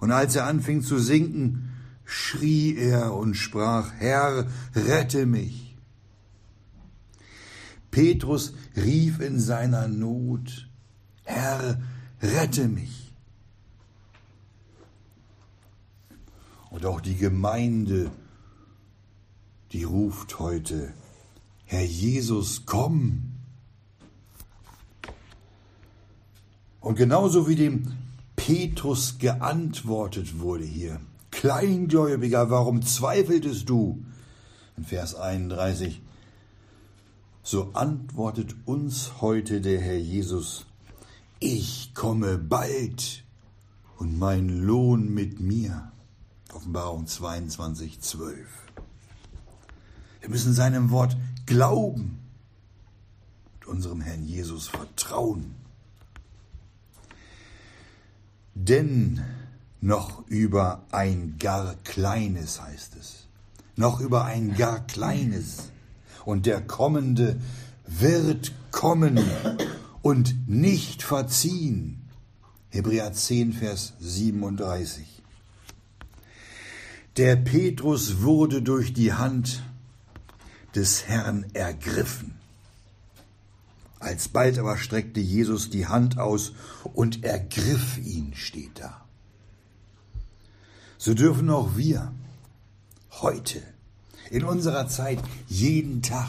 Und 0.00 0.12
als 0.12 0.36
er 0.36 0.46
anfing 0.46 0.82
zu 0.82 0.98
sinken, 0.98 1.72
schrie 2.04 2.76
er 2.76 3.14
und 3.14 3.34
sprach, 3.34 3.92
Herr, 3.98 4.46
rette 4.76 5.26
mich. 5.26 5.76
Petrus 7.90 8.54
rief 8.76 9.20
in 9.20 9.40
seiner 9.40 9.88
Not, 9.88 10.70
Herr, 11.24 11.80
rette 12.22 12.68
mich. 12.68 13.12
Und 16.70 16.86
auch 16.86 17.00
die 17.00 17.16
Gemeinde, 17.16 18.12
die 19.72 19.82
ruft 19.82 20.38
heute, 20.38 20.94
Herr 21.64 21.84
Jesus, 21.84 22.64
komm. 22.66 23.27
Und 26.80 26.96
genauso 26.96 27.48
wie 27.48 27.56
dem 27.56 27.92
Petrus 28.36 29.18
geantwortet 29.18 30.38
wurde 30.38 30.64
hier, 30.64 31.00
Kleingläubiger, 31.30 32.50
warum 32.50 32.82
zweifeltest 32.82 33.68
du? 33.68 34.02
In 34.76 34.84
Vers 34.84 35.14
31, 35.14 36.00
so 37.42 37.70
antwortet 37.74 38.54
uns 38.64 39.20
heute 39.20 39.60
der 39.60 39.80
Herr 39.80 39.98
Jesus, 39.98 40.66
ich 41.40 41.94
komme 41.94 42.38
bald 42.38 43.24
und 43.98 44.18
mein 44.18 44.48
Lohn 44.48 45.12
mit 45.12 45.40
mir. 45.40 45.92
Offenbarung 46.52 47.06
22, 47.06 48.00
12. 48.00 48.48
Wir 50.20 50.28
müssen 50.28 50.52
seinem 50.52 50.90
Wort 50.90 51.16
glauben 51.46 52.18
und 53.54 53.66
unserem 53.66 54.00
Herrn 54.00 54.24
Jesus 54.24 54.68
vertrauen. 54.68 55.57
Denn 58.60 59.22
noch 59.80 60.26
über 60.26 60.84
ein 60.90 61.36
gar 61.38 61.76
kleines 61.84 62.60
heißt 62.60 62.96
es, 62.98 63.28
noch 63.76 64.00
über 64.00 64.24
ein 64.24 64.56
gar 64.56 64.84
kleines. 64.84 65.70
Und 66.24 66.44
der 66.44 66.60
Kommende 66.60 67.40
wird 67.86 68.52
kommen 68.72 69.20
und 70.02 70.48
nicht 70.48 71.04
verziehen. 71.04 72.02
Hebräer 72.70 73.12
10, 73.12 73.52
Vers 73.52 73.94
37. 74.00 75.22
Der 77.16 77.36
Petrus 77.36 78.22
wurde 78.22 78.60
durch 78.60 78.92
die 78.92 79.12
Hand 79.12 79.62
des 80.74 81.06
Herrn 81.06 81.46
ergriffen. 81.54 82.37
Alsbald 84.00 84.58
aber 84.58 84.76
streckte 84.76 85.20
Jesus 85.20 85.70
die 85.70 85.86
Hand 85.86 86.18
aus 86.18 86.52
und 86.94 87.24
ergriff 87.24 87.98
ihn, 87.98 88.32
steht 88.34 88.80
da. 88.80 89.04
So 90.98 91.14
dürfen 91.14 91.50
auch 91.50 91.76
wir 91.76 92.12
heute, 93.20 93.62
in 94.30 94.44
unserer 94.44 94.88
Zeit, 94.88 95.18
jeden 95.48 96.02
Tag, 96.02 96.28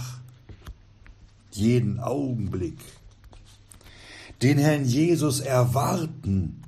jeden 1.51 1.99
Augenblick, 1.99 2.77
den 4.41 4.57
Herrn 4.57 4.85
Jesus 4.85 5.39
erwarten, 5.39 6.63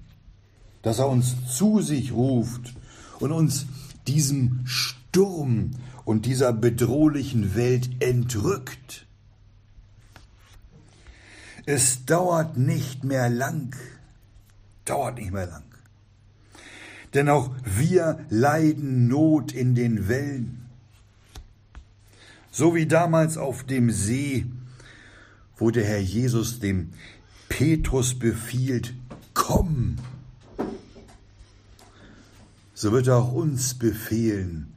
dass 0.82 1.00
er 1.00 1.08
uns 1.08 1.36
zu 1.48 1.82
sich 1.82 2.12
ruft 2.12 2.74
und 3.20 3.32
uns 3.32 3.66
diesem 4.08 4.62
Sturm 4.66 5.72
und 6.06 6.26
dieser 6.26 6.54
bedrohlichen 6.54 7.56
Welt 7.56 7.90
entrückt. 8.00 9.06
Es 11.74 12.04
dauert 12.04 12.58
nicht 12.58 13.06
mehr 13.06 13.30
lang, 13.30 13.74
dauert 14.84 15.18
nicht 15.18 15.32
mehr 15.32 15.46
lang. 15.46 15.64
Denn 17.14 17.30
auch 17.30 17.50
wir 17.64 18.26
leiden 18.30 19.08
Not 19.08 19.54
in 19.54 19.74
den 19.74 20.10
Wellen. 20.10 20.66
So 22.52 22.76
wie 22.76 22.88
damals 22.88 23.38
auf 23.38 23.64
dem 23.64 23.90
See, 23.90 24.48
wo 25.56 25.72
der 25.72 25.86
Herr 25.86 26.02
Jesus 26.02 26.60
dem 26.60 26.92
Petrus 27.48 28.20
befiehlt, 28.20 28.94
komm, 29.34 29.96
so 32.74 32.92
wird 32.92 33.08
er 33.08 33.16
auch 33.16 33.32
uns 33.32 33.76
befehlen, 33.76 34.74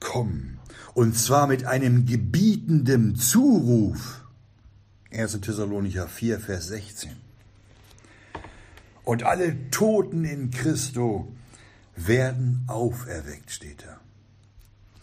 komm, 0.00 0.58
und 0.94 1.16
zwar 1.16 1.46
mit 1.46 1.66
einem 1.66 2.04
gebietenden 2.04 3.14
Zuruf. 3.14 4.21
1. 5.12 5.40
Thessalonicher 5.40 6.08
4, 6.08 6.40
Vers 6.40 6.68
16. 6.68 7.12
Und 9.04 9.24
alle 9.24 9.70
Toten 9.70 10.24
in 10.24 10.50
Christo 10.50 11.32
werden 11.96 12.64
auferweckt, 12.66 13.50
steht 13.50 13.84
da. 13.84 14.00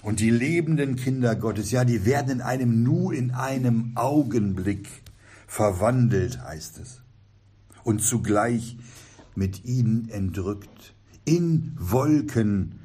Und 0.02 0.20
die 0.22 0.30
lebenden 0.30 0.96
Kinder 0.96 1.36
Gottes, 1.36 1.72
ja, 1.72 1.84
die 1.84 2.06
werden 2.06 2.32
in 2.32 2.42
einem 2.42 2.84
Nu, 2.84 3.12
in 3.12 3.32
einem 3.32 3.92
Augenblick 3.96 4.88
verwandelt, 5.46 6.42
heißt 6.42 6.80
es. 6.80 7.02
Und 7.84 8.02
zugleich 8.02 8.78
mit 9.36 9.66
ihnen 9.66 10.10
entrückt, 10.10 10.94
in 11.26 11.76
Wolken 11.78 12.80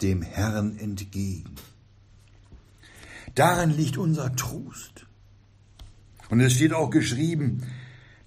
dem 0.00 0.22
Herrn 0.22 0.78
entgegen. 0.78 1.56
Darin 3.34 3.70
liegt 3.70 3.98
unser 3.98 4.34
Trost. 4.36 5.03
Und 6.34 6.40
es 6.40 6.54
steht 6.54 6.72
auch 6.72 6.90
geschrieben, 6.90 7.62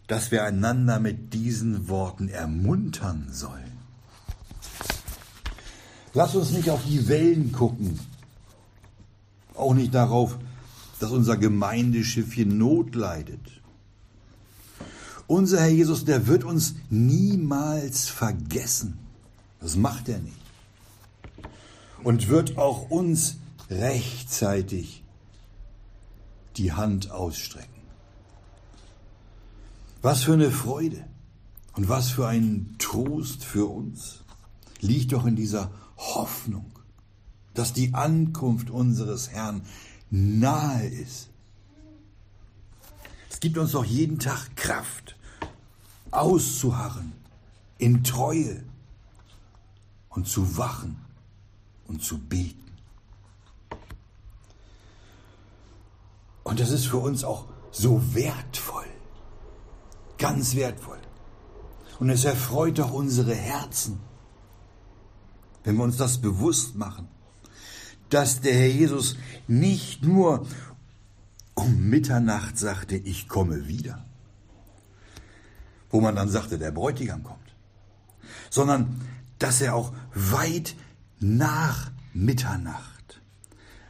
dass 0.08 0.32
wir 0.32 0.46
einander 0.46 1.02
mit 1.02 1.34
diesen 1.34 1.90
Worten 1.90 2.30
ermuntern 2.30 3.28
sollen. 3.32 3.74
Lass 6.14 6.34
uns 6.34 6.52
nicht 6.52 6.70
auf 6.70 6.86
die 6.86 7.10
Wellen 7.10 7.52
gucken, 7.52 8.00
auch 9.56 9.74
nicht 9.74 9.94
darauf, 9.94 10.38
dass 11.02 11.12
unser 11.12 11.36
Gemeindeschiffchen 11.36 12.58
Not 12.58 12.96
leidet. 12.96 13.62
Unser 15.28 15.60
Herr 15.60 15.68
Jesus, 15.68 16.06
der 16.06 16.28
wird 16.28 16.46
uns 16.46 16.76
niemals 16.90 18.08
vergessen. 18.08 19.00
Das 19.60 19.76
macht 19.76 20.08
er 20.08 20.20
nicht. 20.20 20.38
Und 22.04 22.30
wird 22.30 22.58
auch 22.58 22.90
uns 22.90 23.36
rechtzeitig 23.70 25.04
die 26.56 26.72
Hand 26.72 27.12
ausstrecken. 27.12 27.77
Was 30.08 30.24
für 30.24 30.32
eine 30.32 30.52
Freude 30.52 31.06
und 31.74 31.90
was 31.90 32.12
für 32.12 32.30
ein 32.30 32.76
Trost 32.80 33.44
für 33.44 33.66
uns 33.66 34.24
liegt 34.80 35.12
doch 35.12 35.26
in 35.26 35.36
dieser 35.36 35.70
Hoffnung, 35.98 36.72
dass 37.54 37.74
die 37.74 37.94
Ankunft 37.94 38.70
unseres 38.70 39.32
Herrn 39.32 39.64
nahe 40.10 40.88
ist. 40.88 41.28
Es 43.30 43.42
gibt 43.42 43.58
uns 43.58 43.74
doch 43.74 43.84
jeden 43.84 44.18
Tag 44.18 44.56
Kraft, 44.56 45.18
auszuharren, 46.12 47.12
in 47.78 48.06
Treue 48.06 48.64
und 50.08 50.26
zu 50.26 50.56
wachen 50.56 50.96
und 51.86 52.02
zu 52.02 52.18
beten. 52.18 52.72
Und 56.46 56.62
das 56.62 56.72
ist 56.72 56.86
für 56.86 56.96
uns 56.96 57.26
auch 57.26 57.44
so 57.72 58.16
wertvoll 58.16 58.67
ganz 60.18 60.56
wertvoll. 60.56 61.00
Und 62.00 62.10
es 62.10 62.26
erfreut 62.26 62.80
auch 62.80 62.92
unsere 62.92 63.34
Herzen, 63.34 64.00
wenn 65.64 65.76
wir 65.76 65.84
uns 65.84 65.98
das 65.98 66.20
bewusst 66.20 66.76
machen, 66.76 67.08
dass 68.10 68.42
der 68.42 68.54
Herr 68.54 68.68
Jesus 68.68 69.18
nicht 69.48 70.04
nur 70.04 70.46
um 71.56 71.90
Mitternacht 71.90 72.58
sagte, 72.58 72.96
ich 72.96 73.28
komme 73.28 73.68
wieder, 73.68 74.06
wo 75.90 76.00
man 76.00 76.16
dann 76.16 76.30
sagte, 76.30 76.58
der 76.58 76.72
Bräutigam 76.72 77.24
kommt, 77.24 77.56
sondern 78.50 79.02
dass 79.40 79.62
er 79.62 79.76
auch 79.76 79.94
weit 80.14 80.76
nach 81.20 81.92
Mitternacht 82.14 83.22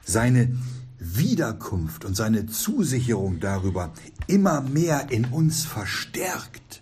seine 0.03 0.57
Wiederkunft 0.99 2.05
und 2.05 2.15
seine 2.15 2.47
Zusicherung 2.47 3.39
darüber 3.39 3.93
immer 4.27 4.61
mehr 4.61 5.11
in 5.11 5.25
uns 5.25 5.65
verstärkt. 5.65 6.81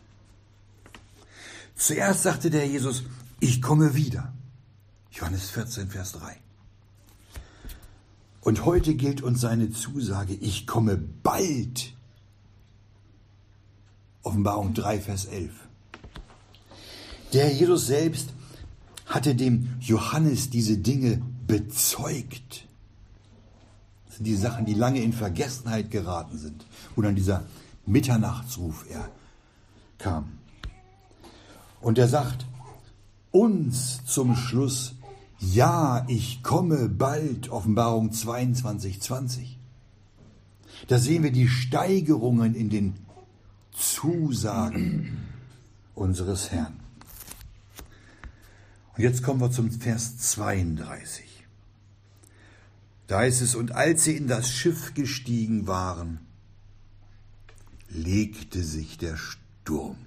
Zuerst 1.75 2.23
sagte 2.23 2.49
der 2.49 2.65
Jesus, 2.67 3.03
ich 3.39 3.61
komme 3.61 3.95
wieder. 3.95 4.33
Johannes 5.11 5.49
14, 5.49 5.89
Vers 5.89 6.13
3. 6.13 6.37
Und 8.41 8.63
heute 8.63 8.95
gilt 8.95 9.21
uns 9.21 9.41
seine 9.41 9.71
Zusage, 9.71 10.33
ich 10.33 10.67
komme 10.67 10.97
bald. 10.97 11.93
Offenbarung 14.23 14.73
3, 14.73 15.01
Vers 15.01 15.25
11. 15.25 15.51
Der 17.33 17.51
Jesus 17.51 17.87
selbst 17.87 18.29
hatte 19.05 19.35
dem 19.35 19.75
Johannes 19.81 20.49
diese 20.49 20.77
Dinge 20.77 21.21
bezeugt 21.47 22.64
sind 24.15 24.25
die 24.25 24.35
Sachen, 24.35 24.65
die 24.65 24.73
lange 24.73 25.01
in 25.01 25.13
Vergessenheit 25.13 25.91
geraten 25.91 26.37
sind, 26.37 26.65
wo 26.95 27.01
dann 27.01 27.15
dieser 27.15 27.43
Mitternachtsruf 27.85 28.85
er 28.89 29.09
kam. 29.97 30.39
Und 31.81 31.97
er 31.97 32.07
sagt 32.07 32.45
uns 33.31 34.03
zum 34.05 34.35
Schluss, 34.35 34.95
ja, 35.39 36.05
ich 36.07 36.41
komme 36.41 36.89
bald, 36.89 37.49
Offenbarung 37.49 38.11
22, 38.11 39.01
20. 39.01 39.59
Da 40.87 40.97
sehen 40.97 41.23
wir 41.23 41.31
die 41.31 41.47
Steigerungen 41.47 42.55
in 42.55 42.69
den 42.69 42.95
Zusagen 43.71 45.17
unseres 45.93 46.51
Herrn. 46.51 46.79
Und 48.95 49.03
jetzt 49.03 49.23
kommen 49.23 49.41
wir 49.41 49.51
zum 49.51 49.71
Vers 49.71 50.17
32. 50.17 51.34
Da 53.07 53.19
heißt 53.19 53.41
es, 53.41 53.55
und 53.55 53.71
als 53.71 54.03
sie 54.03 54.15
in 54.15 54.27
das 54.27 54.51
Schiff 54.51 54.93
gestiegen 54.93 55.67
waren, 55.67 56.19
legte 57.89 58.63
sich 58.63 58.97
der 58.97 59.15
Sturm. 59.17 59.97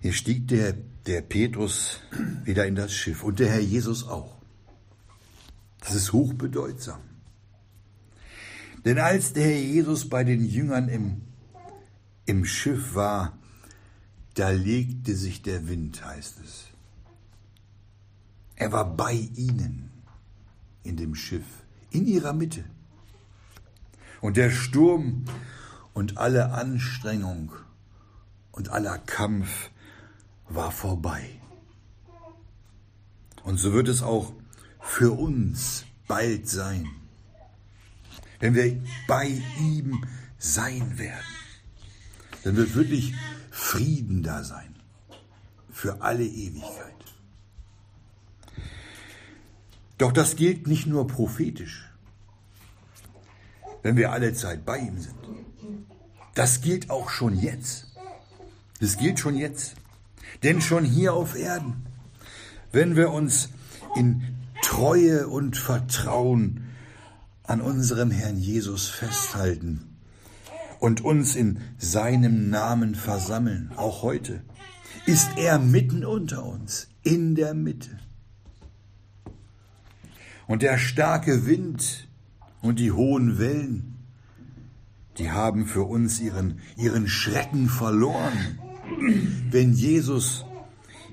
Hier 0.00 0.12
stieg 0.12 0.48
der, 0.48 0.74
der 1.06 1.22
Petrus 1.22 2.00
wieder 2.44 2.66
in 2.66 2.74
das 2.74 2.92
Schiff 2.92 3.22
und 3.22 3.38
der 3.38 3.50
Herr 3.50 3.60
Jesus 3.60 4.06
auch. 4.06 4.36
Das 5.80 5.94
ist 5.94 6.12
hochbedeutsam. 6.12 7.00
Denn 8.84 8.98
als 8.98 9.32
der 9.32 9.44
Herr 9.44 9.60
Jesus 9.60 10.08
bei 10.08 10.24
den 10.24 10.44
Jüngern 10.44 10.88
im, 10.88 11.22
im 12.26 12.44
Schiff 12.44 12.94
war, 12.94 13.38
da 14.34 14.50
legte 14.50 15.14
sich 15.14 15.42
der 15.42 15.68
Wind, 15.68 16.04
heißt 16.04 16.40
es. 16.44 16.71
Er 18.62 18.70
war 18.70 18.96
bei 18.96 19.14
ihnen. 19.34 19.82
in 20.84 20.96
dem 20.96 21.14
Schiff, 21.14 21.46
in 21.90 22.06
ihrer 22.06 22.32
Mitte. 22.32 22.64
Und 24.20 24.36
der 24.36 24.50
Sturm 24.50 25.24
und 25.94 26.18
alle 26.18 26.52
Anstrengung 26.52 27.52
und 28.52 28.68
aller 28.70 28.98
Kampf 28.98 29.70
war 30.48 30.70
vorbei. 30.70 31.40
Und 33.44 33.58
so 33.58 33.72
wird 33.72 33.88
es 33.88 34.02
auch 34.02 34.32
für 34.80 35.12
uns 35.12 35.84
bald 36.06 36.48
sein, 36.48 36.88
wenn 38.40 38.54
wir 38.54 38.80
bei 39.06 39.40
ihm 39.60 40.04
sein 40.38 40.98
werden. 40.98 41.34
Dann 42.44 42.56
wird 42.56 42.74
wirklich 42.74 43.14
Frieden 43.50 44.22
da 44.22 44.42
sein 44.44 44.74
für 45.72 46.02
alle 46.02 46.24
Ewigkeit. 46.24 47.01
Doch 50.02 50.10
das 50.10 50.34
gilt 50.34 50.66
nicht 50.66 50.88
nur 50.88 51.06
prophetisch, 51.06 51.88
wenn 53.84 53.96
wir 53.96 54.10
alle 54.10 54.34
Zeit 54.34 54.64
bei 54.64 54.78
ihm 54.78 54.98
sind. 54.98 55.14
Das 56.34 56.60
gilt 56.60 56.90
auch 56.90 57.08
schon 57.08 57.38
jetzt. 57.38 57.86
Das 58.80 58.96
gilt 58.96 59.20
schon 59.20 59.36
jetzt. 59.36 59.76
Denn 60.42 60.60
schon 60.60 60.84
hier 60.84 61.14
auf 61.14 61.38
Erden, 61.38 61.86
wenn 62.72 62.96
wir 62.96 63.12
uns 63.12 63.50
in 63.94 64.24
Treue 64.60 65.28
und 65.28 65.56
Vertrauen 65.56 66.64
an 67.44 67.60
unserem 67.60 68.10
Herrn 68.10 68.38
Jesus 68.38 68.88
festhalten 68.88 69.84
und 70.80 71.00
uns 71.02 71.36
in 71.36 71.60
seinem 71.78 72.50
Namen 72.50 72.96
versammeln, 72.96 73.70
auch 73.76 74.02
heute, 74.02 74.42
ist 75.06 75.28
er 75.36 75.60
mitten 75.60 76.04
unter 76.04 76.44
uns, 76.44 76.88
in 77.04 77.36
der 77.36 77.54
Mitte. 77.54 78.00
Und 80.46 80.62
der 80.62 80.78
starke 80.78 81.46
Wind 81.46 82.08
und 82.60 82.78
die 82.78 82.92
hohen 82.92 83.38
Wellen, 83.38 83.96
die 85.18 85.30
haben 85.30 85.66
für 85.66 85.82
uns 85.82 86.20
ihren, 86.20 86.60
ihren 86.76 87.08
Schrecken 87.08 87.68
verloren, 87.68 88.58
wenn 89.50 89.72
Jesus 89.72 90.44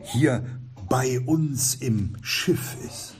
hier 0.04 0.44
bei 0.88 1.20
uns 1.20 1.76
im 1.76 2.16
Schiff 2.22 2.76
ist. 2.86 3.16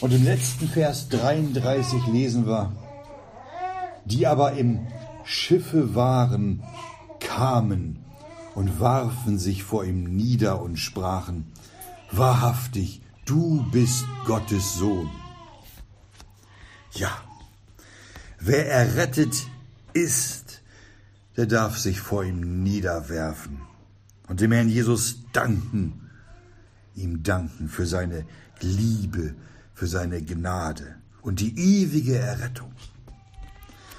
Und 0.00 0.12
im 0.12 0.24
letzten 0.24 0.68
Vers 0.68 1.08
33 1.08 2.06
lesen 2.08 2.46
wir, 2.46 2.72
die 4.04 4.26
aber 4.26 4.52
im 4.52 4.86
Schiffe 5.24 5.94
waren, 5.94 6.62
kamen 7.18 7.98
und 8.54 8.78
warfen 8.80 9.38
sich 9.38 9.62
vor 9.62 9.84
ihm 9.84 10.04
nieder 10.04 10.60
und 10.60 10.76
sprachen, 10.76 11.46
wahrhaftig, 12.16 13.02
du 13.24 13.68
bist 13.70 14.04
Gottes 14.24 14.74
Sohn. 14.74 15.10
Ja, 16.92 17.10
wer 18.40 18.70
errettet 18.70 19.46
ist, 19.92 20.62
der 21.36 21.46
darf 21.46 21.78
sich 21.78 22.00
vor 22.00 22.24
ihm 22.24 22.62
niederwerfen 22.62 23.60
und 24.28 24.40
dem 24.40 24.52
Herrn 24.52 24.68
Jesus 24.68 25.18
danken, 25.32 26.10
ihm 26.94 27.22
danken 27.22 27.68
für 27.68 27.86
seine 27.86 28.24
Liebe, 28.60 29.34
für 29.74 29.86
seine 29.86 30.22
Gnade 30.22 30.96
und 31.22 31.40
die 31.40 31.58
ewige 31.58 32.18
Errettung. 32.18 32.72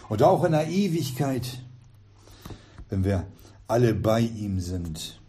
Und 0.09 0.23
auch 0.23 0.43
in 0.43 0.53
der 0.53 0.67
Ewigkeit, 0.67 1.61
wenn 2.89 3.03
wir 3.03 3.27
alle 3.67 3.93
bei 3.93 4.21
ihm 4.21 4.59
sind 4.59 5.19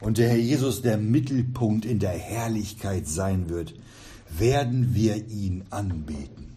und 0.00 0.18
der 0.18 0.28
Herr 0.28 0.38
Jesus 0.38 0.82
der 0.82 0.98
Mittelpunkt 0.98 1.84
in 1.84 1.98
der 1.98 2.10
Herrlichkeit 2.10 3.06
sein 3.08 3.48
wird, 3.48 3.74
werden 4.30 4.94
wir 4.94 5.28
ihn 5.28 5.64
anbeten. 5.70 6.56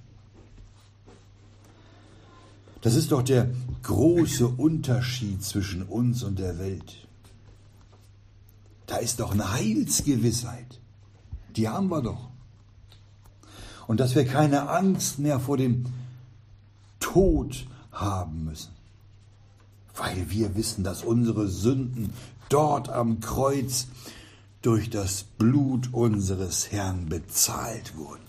Das 2.81 2.95
ist 2.95 3.11
doch 3.11 3.21
der 3.21 3.49
große 3.83 4.47
Unterschied 4.47 5.43
zwischen 5.43 5.83
uns 5.83 6.23
und 6.23 6.39
der 6.39 6.57
Welt. 6.57 7.07
Da 8.87 8.97
ist 8.97 9.19
doch 9.19 9.31
eine 9.31 9.53
Heilsgewissheit. 9.53 10.79
Die 11.55 11.69
haben 11.69 11.89
wir 11.89 12.01
doch 12.01 12.31
und 13.91 13.99
dass 13.99 14.15
wir 14.15 14.23
keine 14.23 14.69
Angst 14.69 15.19
mehr 15.19 15.37
vor 15.37 15.57
dem 15.57 15.85
Tod 17.01 17.67
haben 17.91 18.45
müssen, 18.45 18.71
weil 19.95 20.29
wir 20.29 20.55
wissen, 20.55 20.85
dass 20.85 21.03
unsere 21.03 21.49
Sünden 21.49 22.13
dort 22.53 22.89
am 22.89 23.19
Kreuz 23.19 23.87
durch 24.61 24.89
das 24.89 25.23
Blut 25.23 25.93
unseres 25.93 26.71
Herrn 26.71 27.07
bezahlt 27.07 27.97
wurden. 27.97 28.21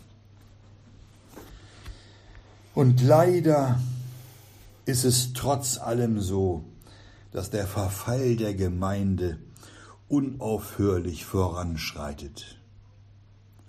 Und 2.75 3.03
leider 3.03 3.81
ist 4.87 5.05
es 5.05 5.33
trotz 5.35 5.79
allem 5.79 6.21
so, 6.21 6.65
dass 7.33 7.51
der 7.51 7.67
Verfall 7.67 8.37
der 8.37 8.55
Gemeinde 8.55 9.39
unaufhörlich 10.09 11.25
voranschreitet 11.25 12.59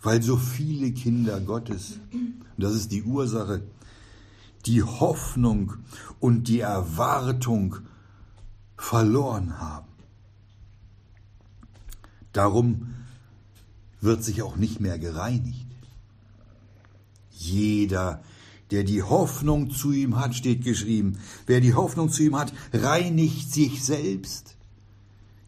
weil 0.04 0.22
so 0.22 0.36
viele 0.36 0.92
Kinder 0.92 1.40
Gottes, 1.40 2.00
und 2.12 2.44
das 2.58 2.76
ist 2.76 2.92
die 2.92 3.04
Ursache, 3.04 3.64
die 4.66 4.84
Hoffnung 4.84 5.76
und 6.20 6.50
die 6.50 6.60
Erwartung 6.60 7.78
verloren 8.78 9.60
haben. 9.60 9.88
Darum 12.34 12.96
wird 14.02 14.24
sich 14.24 14.42
auch 14.42 14.58
nicht 14.58 14.80
mehr 14.80 15.00
gereinigt. 15.00 15.66
Jeder, 17.32 18.22
der 18.72 18.84
die 18.84 19.04
Hoffnung 19.04 19.70
zu 19.72 19.92
ihm 19.92 20.20
hat, 20.20 20.36
steht 20.36 20.64
geschrieben, 20.64 21.20
wer 21.46 21.62
die 21.62 21.74
Hoffnung 21.74 22.10
zu 22.10 22.24
ihm 22.24 22.38
hat, 22.38 22.54
reinigt 22.74 23.52
sich 23.52 23.84
selbst, 23.84 24.56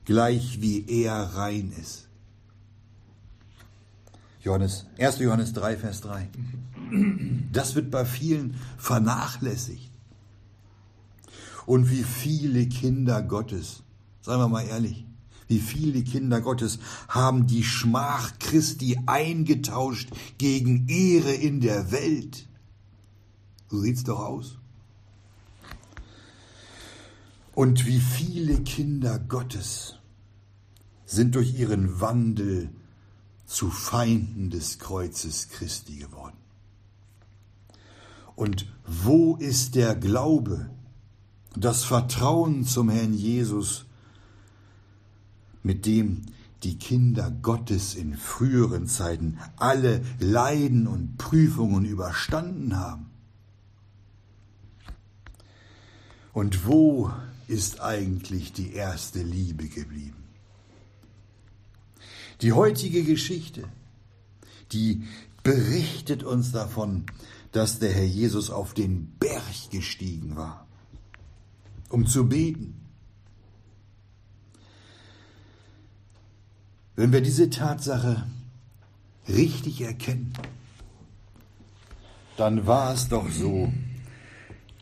gleich 0.06 0.62
wie 0.62 0.86
er 0.88 1.16
rein 1.36 1.74
ist. 1.82 2.08
Johannes, 4.42 4.86
1. 5.00 5.20
Johannes 5.20 5.54
3, 5.54 5.78
Vers 5.78 6.02
3. 6.02 6.30
Das 7.52 7.74
wird 7.74 7.90
bei 7.90 8.06
vielen 8.06 8.56
vernachlässigt. 8.78 9.90
Und 11.66 11.90
wie 11.90 12.04
viele 12.04 12.68
Kinder 12.68 13.24
Gottes, 13.24 13.82
seien 14.22 14.38
wir 14.38 14.48
mal 14.48 14.68
ehrlich, 14.68 15.06
wie 15.48 15.60
viele 15.60 16.04
Kinder 16.04 16.42
Gottes 16.42 16.80
haben 17.08 17.48
die 17.48 17.64
Schmach 17.64 18.38
Christi 18.40 19.00
eingetauscht 19.06 20.10
gegen 20.38 20.88
Ehre 20.88 21.34
in 21.34 21.62
der 21.62 21.92
Welt. 21.92 22.48
So 23.70 23.80
sieht's 23.80 24.04
doch 24.04 24.20
aus. 24.20 24.58
Und 27.54 27.86
wie 27.86 28.00
viele 28.00 28.62
Kinder 28.62 29.18
Gottes 29.20 29.98
sind 31.06 31.36
durch 31.36 31.58
ihren 31.58 32.02
Wandel 32.02 32.70
zu 33.46 33.70
Feinden 33.70 34.50
des 34.50 34.80
Kreuzes 34.80 35.50
Christi 35.50 35.98
geworden. 35.98 36.36
Und 38.36 38.68
wo 38.86 39.36
ist 39.38 39.76
der 39.76 39.96
Glaube, 39.96 40.70
das 41.56 41.84
Vertrauen 41.86 42.66
zum 42.66 42.90
Herrn 42.90 43.14
Jesus, 43.14 43.86
mit 45.66 45.88
dem 45.88 46.22
die 46.62 46.78
Kinder 46.78 47.32
Gottes 47.42 47.96
in 47.96 48.16
früheren 48.16 48.86
Zeiten 48.88 49.40
alle 49.58 50.04
Leiden 50.20 50.88
und 50.88 51.18
Prüfungen 51.18 51.86
überstanden 51.86 52.78
haben? 52.78 53.08
Und 56.34 56.68
wo 56.68 57.12
ist 57.48 57.82
eigentlich 57.82 58.54
die 58.54 58.74
erste 58.74 59.24
Liebe 59.24 59.68
geblieben? 59.68 60.24
Die 62.42 62.52
heutige 62.52 63.04
Geschichte, 63.04 63.68
die 64.72 65.04
berichtet 65.42 66.24
uns 66.24 66.52
davon, 66.52 67.06
dass 67.52 67.80
der 67.80 67.92
Herr 67.92 68.06
Jesus 68.06 68.52
auf 68.52 68.76
den 68.76 69.08
Berg 69.18 69.72
gestiegen 69.72 70.36
war, 70.36 70.68
um 71.90 72.06
zu 72.06 72.28
beten. 72.30 72.85
Wenn 76.96 77.12
wir 77.12 77.22
diese 77.22 77.50
Tatsache 77.50 78.26
richtig 79.28 79.82
erkennen, 79.82 80.34
dann 82.38 82.68
war 82.68 82.94
es 82.94 83.10
doch 83.10 83.30
so, 83.30 83.72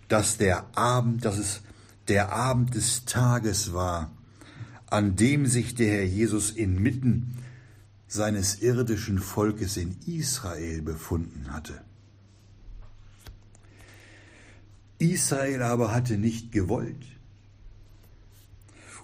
dass 0.07 0.37
der 0.37 0.77
Abend, 0.77 1.25
dass 1.25 1.37
es 1.37 1.61
der 2.07 2.33
Abend 2.33 2.75
des 2.75 3.05
Tages 3.05 3.73
war, 3.73 4.11
an 4.87 5.15
dem 5.15 5.47
sich 5.47 5.75
der 5.75 5.91
Herr 5.91 6.05
Jesus 6.05 6.51
inmitten 6.51 7.37
seines 8.07 8.61
irdischen 8.61 9.17
Volkes 9.17 9.77
in 9.77 9.97
Israel 10.05 10.83
befunden 10.83 11.51
hatte. 11.51 11.81
Israel 14.99 15.63
aber 15.63 15.91
hatte 15.91 16.17
nicht 16.17 16.51
gewollt. 16.51 17.05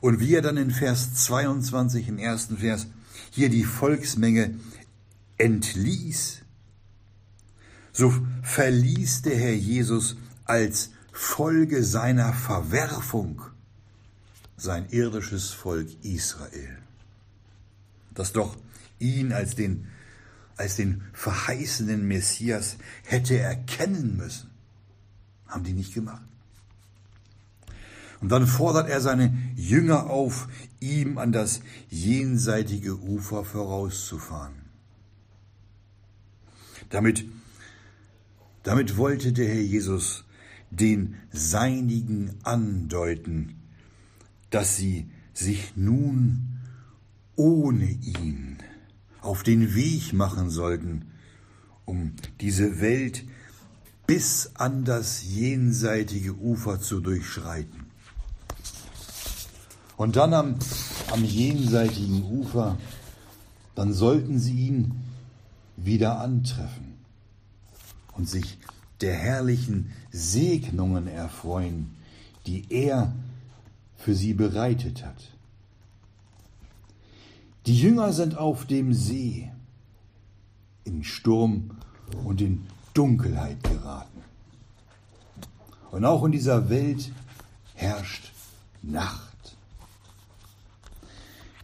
Und 0.02 0.20
wie 0.20 0.36
er 0.36 0.42
dann 0.42 0.58
in 0.58 0.72
Vers 0.72 1.14
22 1.26 2.08
im 2.08 2.20
ersten 2.20 2.58
Vers 2.58 2.88
hier 3.32 3.50
die 3.50 3.64
Volksmenge 3.64 4.56
entließ, 5.38 6.42
so 7.92 8.14
verließ 8.44 9.24
der 9.24 9.38
Herr 9.38 9.56
Jesus 9.56 10.18
als 10.46 10.92
Folge 11.12 11.84
seiner 11.84 12.34
Verwerfung 12.34 13.42
sein 14.58 14.88
irdisches 14.90 15.52
Volk 15.52 15.88
Israel, 16.04 16.78
das 18.14 18.34
doch 18.34 18.58
ihn 19.00 19.32
als 19.32 19.56
den, 19.56 19.88
als 20.58 20.76
den 20.76 21.04
verheißenen 21.14 22.08
Messias 22.08 22.78
hätte 23.04 23.38
erkennen 23.38 24.18
müssen. 24.18 24.50
Haben 25.48 25.64
die 25.64 25.74
nicht 25.74 25.94
gemacht. 25.94 26.22
Und 28.22 28.30
dann 28.30 28.48
fordert 28.48 28.90
er 28.90 29.00
seine 29.00 29.38
Jünger 29.56 30.10
auf, 30.10 30.50
ihm 30.80 31.18
an 31.18 31.32
das 31.32 31.62
jenseitige 31.90 32.98
Ufer 32.98 33.44
vorauszufahren. 33.44 34.56
Damit, 36.90 37.26
damit 38.64 38.98
wollte 38.98 39.34
der 39.34 39.48
Herr 39.48 39.62
Jesus 39.62 40.26
den 40.72 41.16
Seinigen 41.32 42.36
andeuten, 42.44 43.56
dass 44.50 44.78
sie 44.78 45.10
sich 45.34 45.74
nun 45.76 46.60
ohne 47.36 47.86
ihn 47.86 48.58
auf 49.22 49.44
den 49.44 49.76
Weg 49.76 50.14
machen 50.14 50.50
sollten, 50.50 51.06
um 51.86 52.14
diese 52.42 52.82
Welt 52.82 53.24
bis 54.08 54.52
an 54.56 54.86
das 54.86 55.24
jenseitige 55.24 56.36
Ufer 56.36 56.80
zu 56.80 57.00
durchschreiten. 57.00 57.89
Und 60.00 60.16
dann 60.16 60.34
am, 60.34 60.56
am 61.12 61.26
jenseitigen 61.26 62.24
Ufer, 62.24 62.78
dann 63.76 63.92
sollten 63.92 64.40
sie 64.40 64.68
ihn 64.68 64.94
wieder 65.76 66.22
antreffen 66.22 66.94
und 68.16 68.30
sich 68.30 68.58
der 69.02 69.14
herrlichen 69.14 69.92
Segnungen 70.10 71.10
erfreuen, 71.10 71.98
die 72.48 72.64
er 72.70 73.14
für 73.98 74.16
sie 74.16 74.34
bereitet 74.34 75.04
hat. 75.04 75.22
Die 77.66 77.78
Jünger 77.78 78.14
sind 78.14 78.38
auf 78.38 78.64
dem 78.68 78.94
See 78.94 79.52
in 80.86 81.04
Sturm 81.04 81.72
und 82.24 82.40
in 82.40 82.66
Dunkelheit 82.94 83.62
geraten. 83.66 84.22
Und 85.92 86.06
auch 86.06 86.24
in 86.24 86.32
dieser 86.32 86.70
Welt 86.70 87.12
herrscht 87.74 88.32
Nacht. 88.82 89.29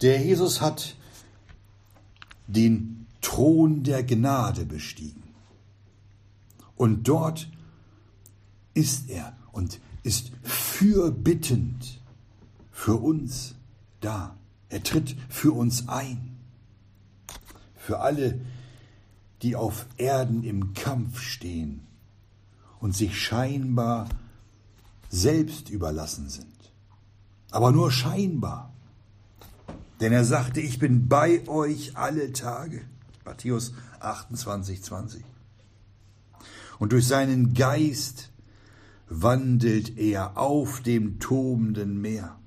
Der 0.06 0.24
Jesus 0.24 0.60
hat 0.60 0.94
den 2.46 3.08
Thron 3.22 3.82
der 3.82 4.04
Gnade 4.04 4.64
bestiegen. 4.64 5.24
Und 6.76 7.08
dort 7.08 7.50
ist 8.72 9.10
er 9.10 9.36
und 9.50 9.80
ist 10.04 10.30
fürbittend 10.44 12.00
für 12.70 12.94
uns 12.94 13.56
da. 13.98 14.36
Er 14.68 14.84
tritt 14.84 15.16
für 15.28 15.50
uns 15.50 15.88
ein. 15.88 16.36
Für 17.74 17.98
alle, 17.98 18.40
die 19.42 19.56
auf 19.56 19.86
Erden 19.96 20.44
im 20.44 20.72
Kampf 20.72 21.20
stehen 21.20 21.84
und 22.78 22.94
sich 22.94 23.20
scheinbar 23.20 24.08
selbst 25.08 25.68
überlassen 25.68 26.28
sind. 26.28 26.72
Aber 27.50 27.72
nur 27.72 27.90
scheinbar. 27.90 28.72
Denn 30.00 30.12
er 30.12 30.24
sagte, 30.24 30.60
ich 30.60 30.78
bin 30.78 31.08
bei 31.08 31.46
euch 31.48 31.96
alle 31.96 32.32
Tage. 32.32 32.82
Matthäus 33.24 33.72
28, 34.00 34.82
20. 34.82 35.24
Und 36.78 36.92
durch 36.92 37.06
seinen 37.06 37.54
Geist 37.54 38.30
wandelt 39.08 39.98
er 39.98 40.36
auf 40.36 40.80
dem 40.80 41.18
tobenden 41.18 42.00
Meer 42.00 42.38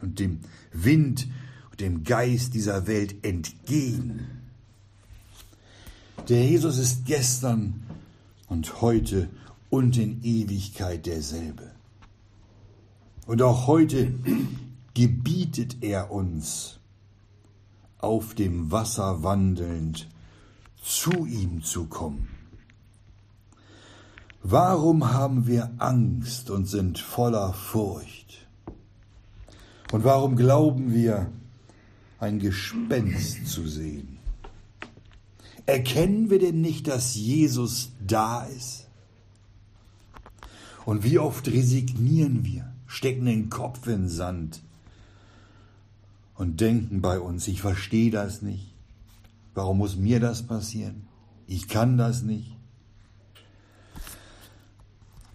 und 0.00 0.18
dem 0.18 0.40
Wind 0.72 1.28
und 1.70 1.80
dem 1.80 2.04
Geist 2.04 2.54
dieser 2.54 2.86
Welt 2.86 3.24
entgegen. 3.24 4.26
Der 6.28 6.44
Jesus 6.46 6.78
ist 6.78 7.04
gestern 7.04 7.82
und 8.48 8.80
heute 8.80 9.28
und 9.70 9.96
in 9.96 10.22
Ewigkeit 10.22 11.06
derselbe. 11.06 11.70
Und 13.26 13.42
auch 13.42 13.66
heute 13.66 14.12
gebietet 14.94 15.78
er 15.82 16.10
uns, 16.10 16.78
auf 17.98 18.34
dem 18.34 18.70
Wasser 18.70 19.22
wandelnd, 19.22 20.08
zu 20.82 21.24
ihm 21.26 21.62
zu 21.62 21.86
kommen. 21.86 22.28
Warum 24.42 25.12
haben 25.12 25.46
wir 25.46 25.70
Angst 25.78 26.50
und 26.50 26.66
sind 26.66 26.98
voller 26.98 27.52
Furcht? 27.52 28.48
Und 29.92 30.04
warum 30.04 30.36
glauben 30.36 30.92
wir, 30.92 31.30
ein 32.18 32.40
Gespenst 32.40 33.46
zu 33.46 33.66
sehen? 33.68 34.18
Erkennen 35.64 36.28
wir 36.28 36.40
denn 36.40 36.60
nicht, 36.60 36.88
dass 36.88 37.14
Jesus 37.14 37.92
da 38.04 38.44
ist? 38.46 38.88
Und 40.84 41.04
wie 41.04 41.20
oft 41.20 41.46
resignieren 41.46 42.44
wir, 42.44 42.72
stecken 42.86 43.26
den 43.26 43.48
Kopf 43.48 43.86
in 43.86 44.08
Sand 44.08 44.62
und 46.42 46.60
denken 46.60 47.00
bei 47.00 47.20
uns, 47.20 47.46
ich 47.46 47.60
verstehe 47.60 48.10
das 48.10 48.42
nicht. 48.42 48.74
Warum 49.54 49.78
muss 49.78 49.94
mir 49.94 50.18
das 50.18 50.42
passieren? 50.42 51.06
Ich 51.46 51.68
kann 51.68 51.96
das 51.96 52.22
nicht. 52.22 52.56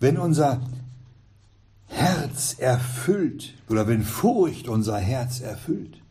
Wenn 0.01 0.17
unser 0.17 0.59
Herz 1.85 2.55
erfüllt 2.59 3.53
oder 3.69 3.87
wenn 3.87 4.03
Furcht 4.03 4.67
unser 4.67 4.97
Herz 4.97 5.39
erfüllt, 5.39 6.01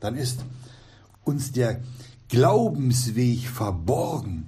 dann 0.00 0.14
ist 0.14 0.44
uns 1.24 1.50
der 1.50 1.80
Glaubensweg 2.28 3.48
verborgen. 3.48 4.46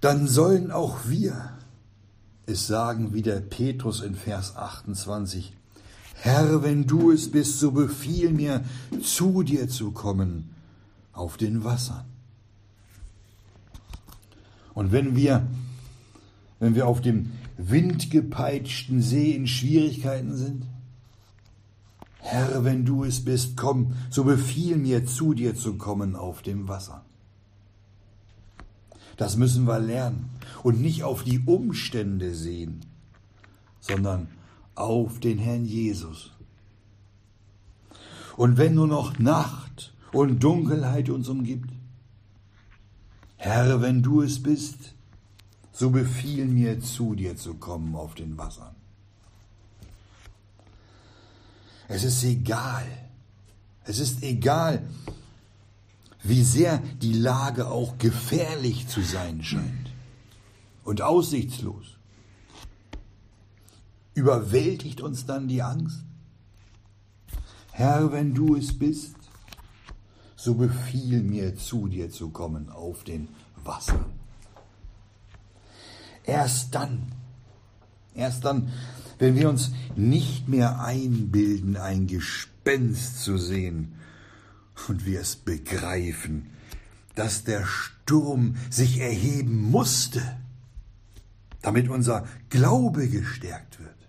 Dann 0.00 0.28
sollen 0.28 0.70
auch 0.70 1.08
wir 1.08 1.58
es 2.50 2.66
sagen, 2.66 3.14
wie 3.14 3.22
der 3.22 3.40
Petrus 3.40 4.00
in 4.00 4.14
Vers 4.14 4.56
28, 4.56 5.52
Herr, 6.14 6.62
wenn 6.62 6.86
du 6.86 7.10
es 7.10 7.30
bist, 7.30 7.58
so 7.58 7.70
befiehl 7.70 8.30
mir, 8.30 8.62
zu 9.02 9.42
dir 9.42 9.68
zu 9.68 9.92
kommen 9.92 10.50
auf 11.12 11.38
den 11.38 11.64
Wassern. 11.64 12.04
Und 14.74 14.92
wenn 14.92 15.16
wir, 15.16 15.46
wenn 16.58 16.74
wir 16.74 16.86
auf 16.86 17.00
dem 17.00 17.32
windgepeitschten 17.56 19.00
See 19.02 19.32
in 19.32 19.46
Schwierigkeiten 19.46 20.36
sind, 20.36 20.66
Herr, 22.18 22.64
wenn 22.64 22.84
du 22.84 23.04
es 23.04 23.24
bist, 23.24 23.56
komm, 23.56 23.94
so 24.10 24.24
befiehl 24.24 24.76
mir, 24.76 25.06
zu 25.06 25.32
dir 25.32 25.54
zu 25.54 25.74
kommen 25.74 26.16
auf 26.16 26.42
dem 26.42 26.68
Wasser. 26.68 27.04
Das 29.20 29.36
müssen 29.36 29.66
wir 29.66 29.78
lernen 29.78 30.30
und 30.62 30.80
nicht 30.80 31.04
auf 31.04 31.24
die 31.24 31.40
Umstände 31.40 32.34
sehen, 32.34 32.80
sondern 33.78 34.28
auf 34.74 35.20
den 35.20 35.36
Herrn 35.36 35.66
Jesus. 35.66 36.30
Und 38.38 38.56
wenn 38.56 38.76
nur 38.76 38.86
noch 38.86 39.18
Nacht 39.18 39.92
und 40.12 40.42
Dunkelheit 40.42 41.10
uns 41.10 41.28
umgibt, 41.28 41.70
Herr, 43.36 43.82
wenn 43.82 44.02
du 44.02 44.22
es 44.22 44.42
bist, 44.42 44.94
so 45.70 45.90
befiehl 45.90 46.46
mir 46.46 46.80
zu 46.80 47.14
dir 47.14 47.36
zu 47.36 47.52
kommen 47.52 47.96
auf 47.96 48.14
den 48.14 48.38
Wassern. 48.38 48.74
Es 51.88 52.04
ist 52.04 52.24
egal, 52.24 52.86
es 53.84 53.98
ist 53.98 54.22
egal, 54.22 54.88
wie 56.22 56.42
sehr 56.42 56.78
die 57.00 57.14
Lage 57.14 57.68
auch 57.68 57.98
gefährlich 57.98 58.88
zu 58.88 59.00
sein 59.00 59.42
scheint 59.42 59.92
und 60.84 61.02
aussichtslos. 61.02 61.96
Überwältigt 64.14 65.00
uns 65.00 65.24
dann 65.24 65.48
die 65.48 65.62
Angst? 65.62 66.04
Herr, 67.72 68.12
wenn 68.12 68.34
du 68.34 68.56
es 68.56 68.78
bist, 68.78 69.14
so 70.36 70.54
befiehl 70.54 71.22
mir 71.22 71.56
zu 71.56 71.86
dir 71.86 72.10
zu 72.10 72.30
kommen 72.30 72.70
auf 72.70 73.04
den 73.04 73.28
Wassern. 73.62 74.06
Erst 76.24 76.74
dann, 76.74 77.12
erst 78.14 78.44
dann, 78.44 78.70
wenn 79.18 79.36
wir 79.36 79.48
uns 79.48 79.72
nicht 79.96 80.48
mehr 80.48 80.80
einbilden, 80.80 81.76
ein 81.76 82.06
Gespenst 82.06 83.22
zu 83.22 83.38
sehen 83.38 83.94
und 84.88 85.06
wir 85.06 85.20
es 85.20 85.36
begreifen, 85.36 86.50
dass 87.14 87.44
der 87.44 87.66
Sturm 87.66 88.56
sich 88.70 89.00
erheben 89.00 89.70
musste, 89.70 90.22
damit 91.62 91.88
unser 91.88 92.26
Glaube 92.48 93.08
gestärkt 93.08 93.78
wird 93.78 94.00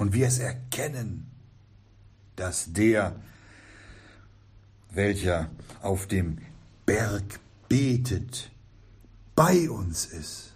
und 0.00 0.14
wir 0.14 0.26
es 0.26 0.38
erkennen, 0.38 1.26
dass 2.34 2.72
der, 2.72 3.16
welcher 4.90 5.50
auf 5.82 6.06
dem 6.06 6.38
Berg 6.86 7.38
betet, 7.68 8.50
bei 9.36 9.68
uns 9.68 10.06
ist 10.06 10.54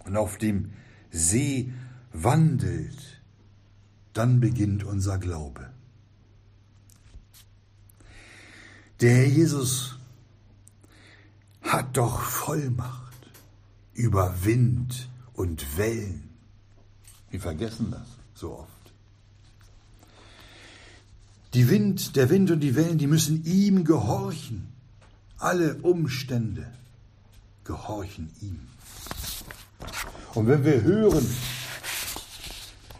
und 0.00 0.16
auf 0.16 0.38
dem 0.38 0.72
See 1.12 1.72
wandelt, 2.12 3.22
dann 4.12 4.40
beginnt 4.40 4.84
unser 4.84 5.18
Glaube. 5.18 5.71
Der 9.02 9.16
Herr 9.16 9.26
Jesus 9.26 9.96
hat 11.60 11.96
doch 11.96 12.20
Vollmacht 12.20 13.26
über 13.94 14.44
Wind 14.44 15.08
und 15.34 15.76
Wellen. 15.76 16.30
Wir 17.28 17.40
vergessen 17.40 17.90
das 17.90 18.06
so 18.32 18.58
oft. 18.58 18.70
Die 21.52 21.68
Wind, 21.68 22.14
der 22.14 22.30
Wind 22.30 22.52
und 22.52 22.60
die 22.60 22.76
Wellen, 22.76 22.96
die 22.96 23.08
müssen 23.08 23.44
ihm 23.44 23.82
gehorchen. 23.82 24.68
Alle 25.36 25.74
Umstände 25.82 26.70
gehorchen 27.64 28.30
ihm. 28.40 28.60
Und 30.34 30.46
wenn 30.46 30.64
wir 30.64 30.80
hören, 30.82 31.26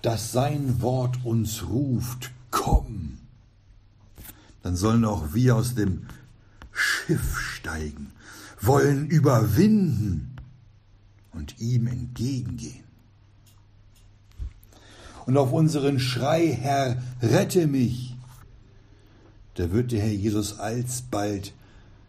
dass 0.03 0.33
sein 0.33 0.83
Wort 0.83 1.25
uns 1.25 1.63
ruft, 1.69 2.33
komm, 2.51 3.19
dann 4.63 4.77
sollen 4.77 5.05
auch 5.05 5.35
wir 5.35 5.57
aus 5.57 5.75
dem 5.75 6.07
Schiff 6.73 7.39
steigen, 7.39 8.13
wollen 8.61 9.07
überwinden 9.07 10.37
und 11.33 11.59
ihm 11.59 11.87
entgegengehen. 11.87 12.85
Und 15.27 15.37
auf 15.37 15.53
unseren 15.53 16.01
Schrei, 16.01 16.49
Herr, 16.53 17.03
rette 17.21 17.67
mich, 17.67 18.17
da 19.55 19.71
wird 19.71 19.93
der 19.93 20.01
Herr 20.01 20.13
Jesus 20.13 20.59
alsbald 20.59 21.53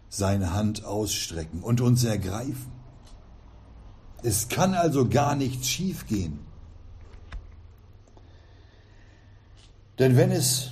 seine 0.10 0.54
Hand 0.54 0.86
ausstrecken 0.86 1.62
und 1.62 1.82
uns 1.82 2.04
ergreifen. 2.04 2.72
Es 4.22 4.48
kann 4.48 4.74
also 4.74 5.10
gar 5.10 5.36
nichts 5.36 5.68
schiefgehen. 5.68 6.40
Denn 10.00 10.16
wenn 10.16 10.32
es 10.32 10.72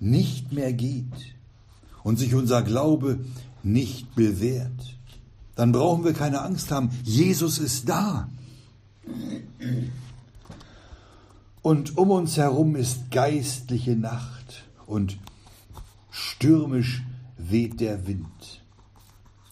nicht 0.00 0.52
mehr 0.52 0.72
geht 0.72 1.36
und 2.02 2.18
sich 2.18 2.34
unser 2.34 2.62
Glaube 2.62 3.20
nicht 3.62 4.14
bewährt, 4.14 4.96
dann 5.54 5.72
brauchen 5.72 6.04
wir 6.04 6.14
keine 6.14 6.40
Angst 6.40 6.70
haben. 6.70 6.90
Jesus 7.04 7.58
ist 7.58 7.88
da. 7.88 8.28
Und 11.62 11.98
um 11.98 12.10
uns 12.10 12.38
herum 12.38 12.74
ist 12.74 13.10
geistliche 13.10 13.94
Nacht 13.94 14.64
und 14.86 15.18
stürmisch 16.10 17.02
weht 17.36 17.80
der 17.80 18.06
Wind. 18.06 18.62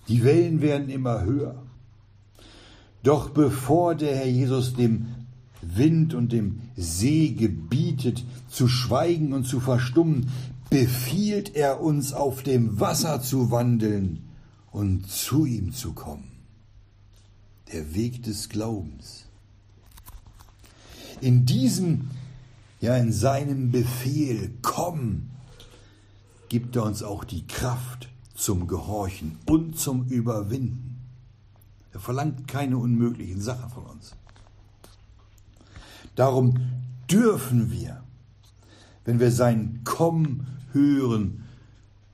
Die 0.08 0.24
Wellen 0.24 0.62
werden 0.62 0.88
immer 0.88 1.22
höher. 1.22 1.62
Doch 3.02 3.30
bevor 3.30 3.94
der 3.94 4.16
Herr 4.16 4.26
Jesus 4.26 4.74
dem 4.74 5.17
Wind 5.62 6.14
und 6.14 6.32
dem 6.32 6.60
See 6.76 7.30
gebietet, 7.30 8.24
zu 8.48 8.68
schweigen 8.68 9.32
und 9.32 9.44
zu 9.44 9.60
verstummen, 9.60 10.30
befiehlt 10.70 11.54
er 11.54 11.80
uns 11.80 12.12
auf 12.12 12.42
dem 12.42 12.78
Wasser 12.80 13.22
zu 13.22 13.50
wandeln 13.50 14.24
und 14.70 15.10
zu 15.10 15.46
ihm 15.46 15.72
zu 15.72 15.92
kommen. 15.92 16.30
Der 17.72 17.94
Weg 17.94 18.22
des 18.22 18.48
Glaubens. 18.48 19.24
In 21.20 21.46
diesem, 21.46 22.10
ja 22.80 22.96
in 22.96 23.12
seinem 23.12 23.70
Befehl, 23.70 24.52
komm, 24.62 25.30
gibt 26.48 26.76
er 26.76 26.84
uns 26.84 27.02
auch 27.02 27.24
die 27.24 27.46
Kraft 27.46 28.08
zum 28.34 28.68
Gehorchen 28.68 29.38
und 29.46 29.78
zum 29.78 30.06
Überwinden. 30.06 31.00
Er 31.92 32.00
verlangt 32.00 32.46
keine 32.46 32.78
unmöglichen 32.78 33.40
Sachen 33.40 33.70
von 33.70 33.84
uns. 33.84 34.14
Darum 36.18 36.54
dürfen 37.08 37.70
wir, 37.70 38.02
wenn 39.04 39.20
wir 39.20 39.30
sein 39.30 39.82
Komm 39.84 40.48
hören, 40.72 41.44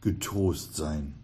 getrost 0.02 0.76
sein. 0.76 1.14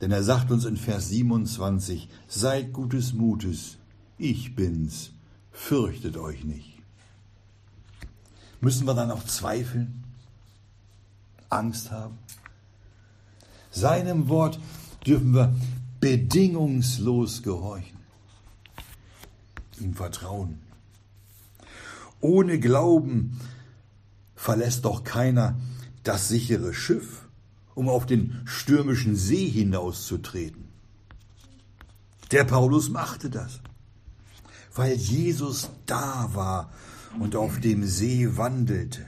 Denn 0.00 0.12
er 0.12 0.22
sagt 0.22 0.52
uns 0.52 0.64
in 0.64 0.76
Vers 0.76 1.08
27, 1.08 2.08
seid 2.28 2.72
gutes 2.72 3.14
Mutes, 3.14 3.78
ich 4.16 4.54
bin's, 4.54 5.10
fürchtet 5.50 6.16
euch 6.18 6.44
nicht. 6.44 6.78
Müssen 8.60 8.86
wir 8.86 8.94
dann 8.94 9.10
auch 9.10 9.24
zweifeln? 9.24 10.04
Angst 11.48 11.90
haben? 11.90 12.16
Seinem 13.72 14.28
Wort 14.28 14.60
dürfen 15.04 15.34
wir 15.34 15.52
bedingungslos 15.98 17.42
gehorchen, 17.42 17.98
ihm 19.80 19.94
vertrauen. 19.94 20.67
Ohne 22.20 22.58
Glauben 22.58 23.38
verlässt 24.34 24.84
doch 24.84 25.04
keiner 25.04 25.58
das 26.02 26.28
sichere 26.28 26.74
Schiff, 26.74 27.28
um 27.74 27.88
auf 27.88 28.06
den 28.06 28.40
stürmischen 28.44 29.16
See 29.16 29.48
hinauszutreten. 29.48 30.64
Der 32.30 32.44
Paulus 32.44 32.88
machte 32.88 33.30
das, 33.30 33.60
weil 34.74 34.94
Jesus 34.94 35.70
da 35.86 36.30
war 36.34 36.72
und 37.18 37.36
auf 37.36 37.60
dem 37.60 37.84
See 37.84 38.36
wandelte. 38.36 39.06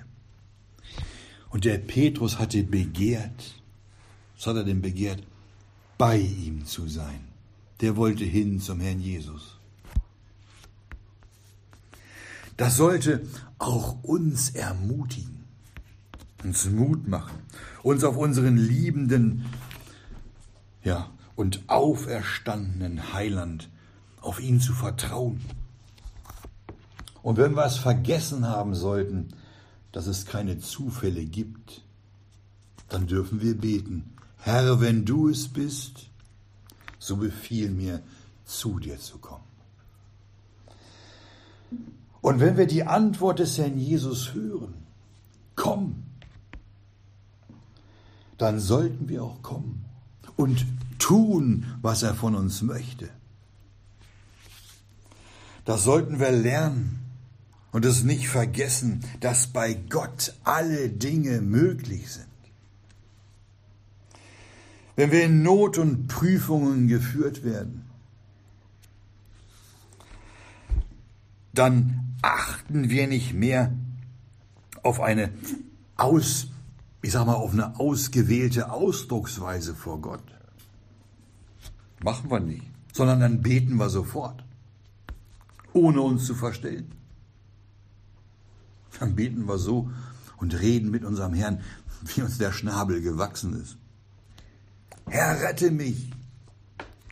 Und 1.51 1.65
der 1.65 1.79
Petrus 1.79 2.39
hatte 2.39 2.63
begehrt, 2.63 3.61
was 4.37 4.47
hat 4.47 4.57
er 4.57 4.65
denn 4.65 4.81
begehrt? 4.81 5.23
Bei 5.99 6.17
ihm 6.17 6.65
zu 6.65 6.89
sein. 6.89 7.29
Der 7.81 7.97
wollte 7.97 8.25
hin 8.25 8.61
zum 8.61 8.81
Herrn 8.81 9.01
Jesus. 9.01 9.60
Das 12.61 12.77
sollte 12.77 13.23
auch 13.59 14.03
uns 14.03 14.51
ermutigen, 14.51 15.47
uns 16.45 16.67
Mut 16.67 17.09
machen, 17.09 17.39
uns 17.83 18.05
auf 18.05 18.19
unseren 18.19 18.59
liebenden 18.59 19.47
ja, 20.85 21.11
und 21.37 21.63
auferstandenen 21.71 23.15
Heiland, 23.15 23.71
auf 24.21 24.41
ihn 24.41 24.61
zu 24.61 24.75
vertrauen. 24.75 25.41
Und 27.23 27.39
wenn 27.39 27.55
wir 27.55 27.65
es 27.65 27.79
vergessen 27.79 28.47
haben 28.47 28.75
sollten, 28.75 29.29
dass 29.91 30.07
es 30.07 30.27
keine 30.27 30.59
Zufälle 30.59 31.25
gibt, 31.25 31.83
dann 32.91 33.07
dürfen 33.07 33.41
wir 33.41 33.57
beten, 33.57 34.13
Herr, 34.37 34.83
wenn 34.83 35.07
du 35.07 35.31
es 35.31 35.49
bist, 35.49 36.11
so 36.99 37.17
befiehl 37.17 37.71
mir, 37.71 38.03
zu 38.45 38.79
dir 38.79 38.99
zu 38.99 39.17
kommen. 39.17 39.50
Und 42.21 42.41
wenn 42.41 42.57
wir 42.57 42.67
die 42.67 42.85
Antwort 42.85 43.39
des 43.39 43.57
Herrn 43.59 43.79
Jesus 43.79 44.35
hören, 44.35 44.75
komm, 45.57 46.03
dann 48.37 48.59
sollten 48.59 49.09
wir 49.09 49.23
auch 49.23 49.43
kommen 49.43 49.85
und 50.37 50.67
tun, 50.99 51.67
was 51.83 52.03
er 52.03 52.15
von 52.15 52.35
uns 52.35 52.63
möchte. 52.63 53.11
Das 55.65 55.85
sollten 55.85 56.19
wir 56.19 56.31
lernen 56.31 57.01
und 57.73 57.85
es 57.85 58.03
nicht 58.03 58.29
vergessen, 58.29 59.05
dass 59.21 59.47
bei 59.47 59.75
Gott 59.75 60.35
alle 60.45 60.89
Dinge 60.89 61.41
möglich 61.41 62.11
sind. 62.11 62.27
Wenn 64.97 65.13
wir 65.13 65.25
in 65.25 65.43
Not 65.43 65.79
und 65.79 66.09
Prüfungen 66.09 66.89
geführt 66.89 67.45
werden, 67.45 67.85
dann 71.53 72.00
achten 72.23 72.91
wir 72.91 73.07
nicht 73.07 73.35
mehr 73.35 73.73
auf 74.83 75.01
eine 75.01 75.31
aus, 75.97 76.49
ich 77.03 77.13
sag 77.13 77.27
mal, 77.27 77.35
auf 77.35 77.53
eine 77.53 77.79
ausgewählte 77.79 78.71
Ausdrucksweise 78.71 79.75
vor 79.75 80.01
Gott. 80.01 80.25
Machen 82.03 82.31
wir 82.31 82.41
nicht, 82.41 82.65
sondern 82.93 83.21
dann 83.21 83.43
beten 83.43 83.77
wir 83.77 83.91
sofort, 83.91 84.43
ohne 85.73 86.01
uns 86.01 86.25
zu 86.25 86.35
verstellen. 86.35 86.95
Dann 88.99 89.15
beten 89.15 89.47
wir 89.47 89.59
so 89.59 89.91
und 90.39 90.59
reden 90.61 90.91
mit 90.91 91.05
unserem 91.05 91.35
Herrn, 91.35 91.61
wie 92.03 92.23
uns 92.23 92.39
der 92.39 92.53
Schnabel 92.53 93.03
gewachsen 93.03 93.61
ist. 93.61 93.77
Herr, 95.07 95.41
rette 95.43 95.71
mich. 95.71 96.11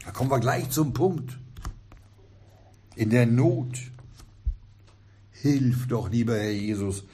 Da 0.05 0.11
kommen 0.11 0.31
wir 0.31 0.41
gleich 0.41 0.71
zum 0.71 0.93
Punkt. 0.93 1.39
In 2.97 3.11
der 3.11 3.27
Not. 3.27 3.79
Hilf 5.43 5.87
doch, 5.89 6.11
lieber 6.11 6.37
Herr 6.37 6.53
Jesus, 6.53 7.05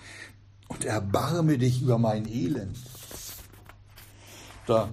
und 0.68 0.84
erbarme 0.84 1.58
dich 1.58 1.82
über 1.82 1.98
mein 1.98 2.26
Elend. 2.26 2.78
Da 4.66 4.88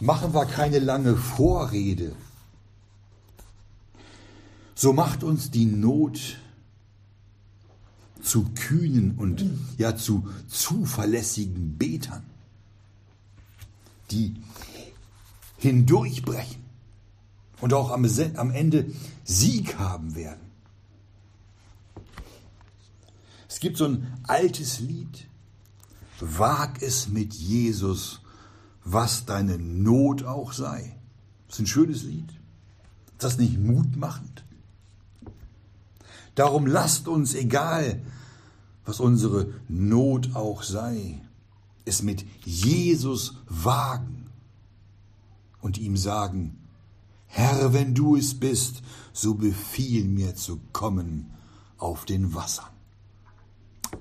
machen 0.00 0.34
wir 0.34 0.44
keine 0.46 0.80
lange 0.80 1.16
Vorrede. 1.16 2.14
So 4.74 4.92
macht 4.92 5.22
uns 5.22 5.50
die 5.50 5.66
Not 5.66 6.38
zu 8.22 8.46
kühnen 8.54 9.16
und 9.16 9.44
ja 9.78 9.94
zu 9.96 10.28
zuverlässigen 10.48 11.78
Betern, 11.78 12.24
die 14.10 14.34
hindurchbrechen 15.58 16.62
und 17.60 17.72
auch 17.72 17.90
am, 17.90 18.04
am 18.34 18.50
Ende 18.50 18.86
Sieg 19.24 19.78
haben 19.78 20.16
werden. 20.16 20.40
Es 23.54 23.60
gibt 23.60 23.76
so 23.76 23.84
ein 23.84 24.12
altes 24.24 24.80
Lied, 24.80 25.28
Wag 26.18 26.82
es 26.82 27.06
mit 27.06 27.34
Jesus, 27.34 28.20
was 28.82 29.26
deine 29.26 29.58
Not 29.58 30.24
auch 30.24 30.52
sei. 30.52 30.98
Das 31.46 31.54
ist 31.54 31.60
ein 31.60 31.66
schönes 31.68 32.02
Lied. 32.02 32.28
Ist 33.12 33.22
das 33.22 33.38
nicht 33.38 33.60
mutmachend? 33.60 34.44
Darum 36.34 36.66
lasst 36.66 37.06
uns, 37.06 37.34
egal 37.34 38.02
was 38.84 38.98
unsere 38.98 39.52
Not 39.68 40.34
auch 40.34 40.64
sei, 40.64 41.20
es 41.84 42.02
mit 42.02 42.26
Jesus 42.44 43.36
wagen 43.48 44.30
und 45.60 45.78
ihm 45.78 45.96
sagen, 45.96 46.58
Herr, 47.28 47.72
wenn 47.72 47.94
du 47.94 48.16
es 48.16 48.34
bist, 48.34 48.82
so 49.12 49.34
befiehl 49.34 50.08
mir 50.08 50.34
zu 50.34 50.58
kommen 50.72 51.30
auf 51.78 52.04
den 52.04 52.34
Wassern. 52.34 52.73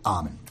Amen. 0.05 0.42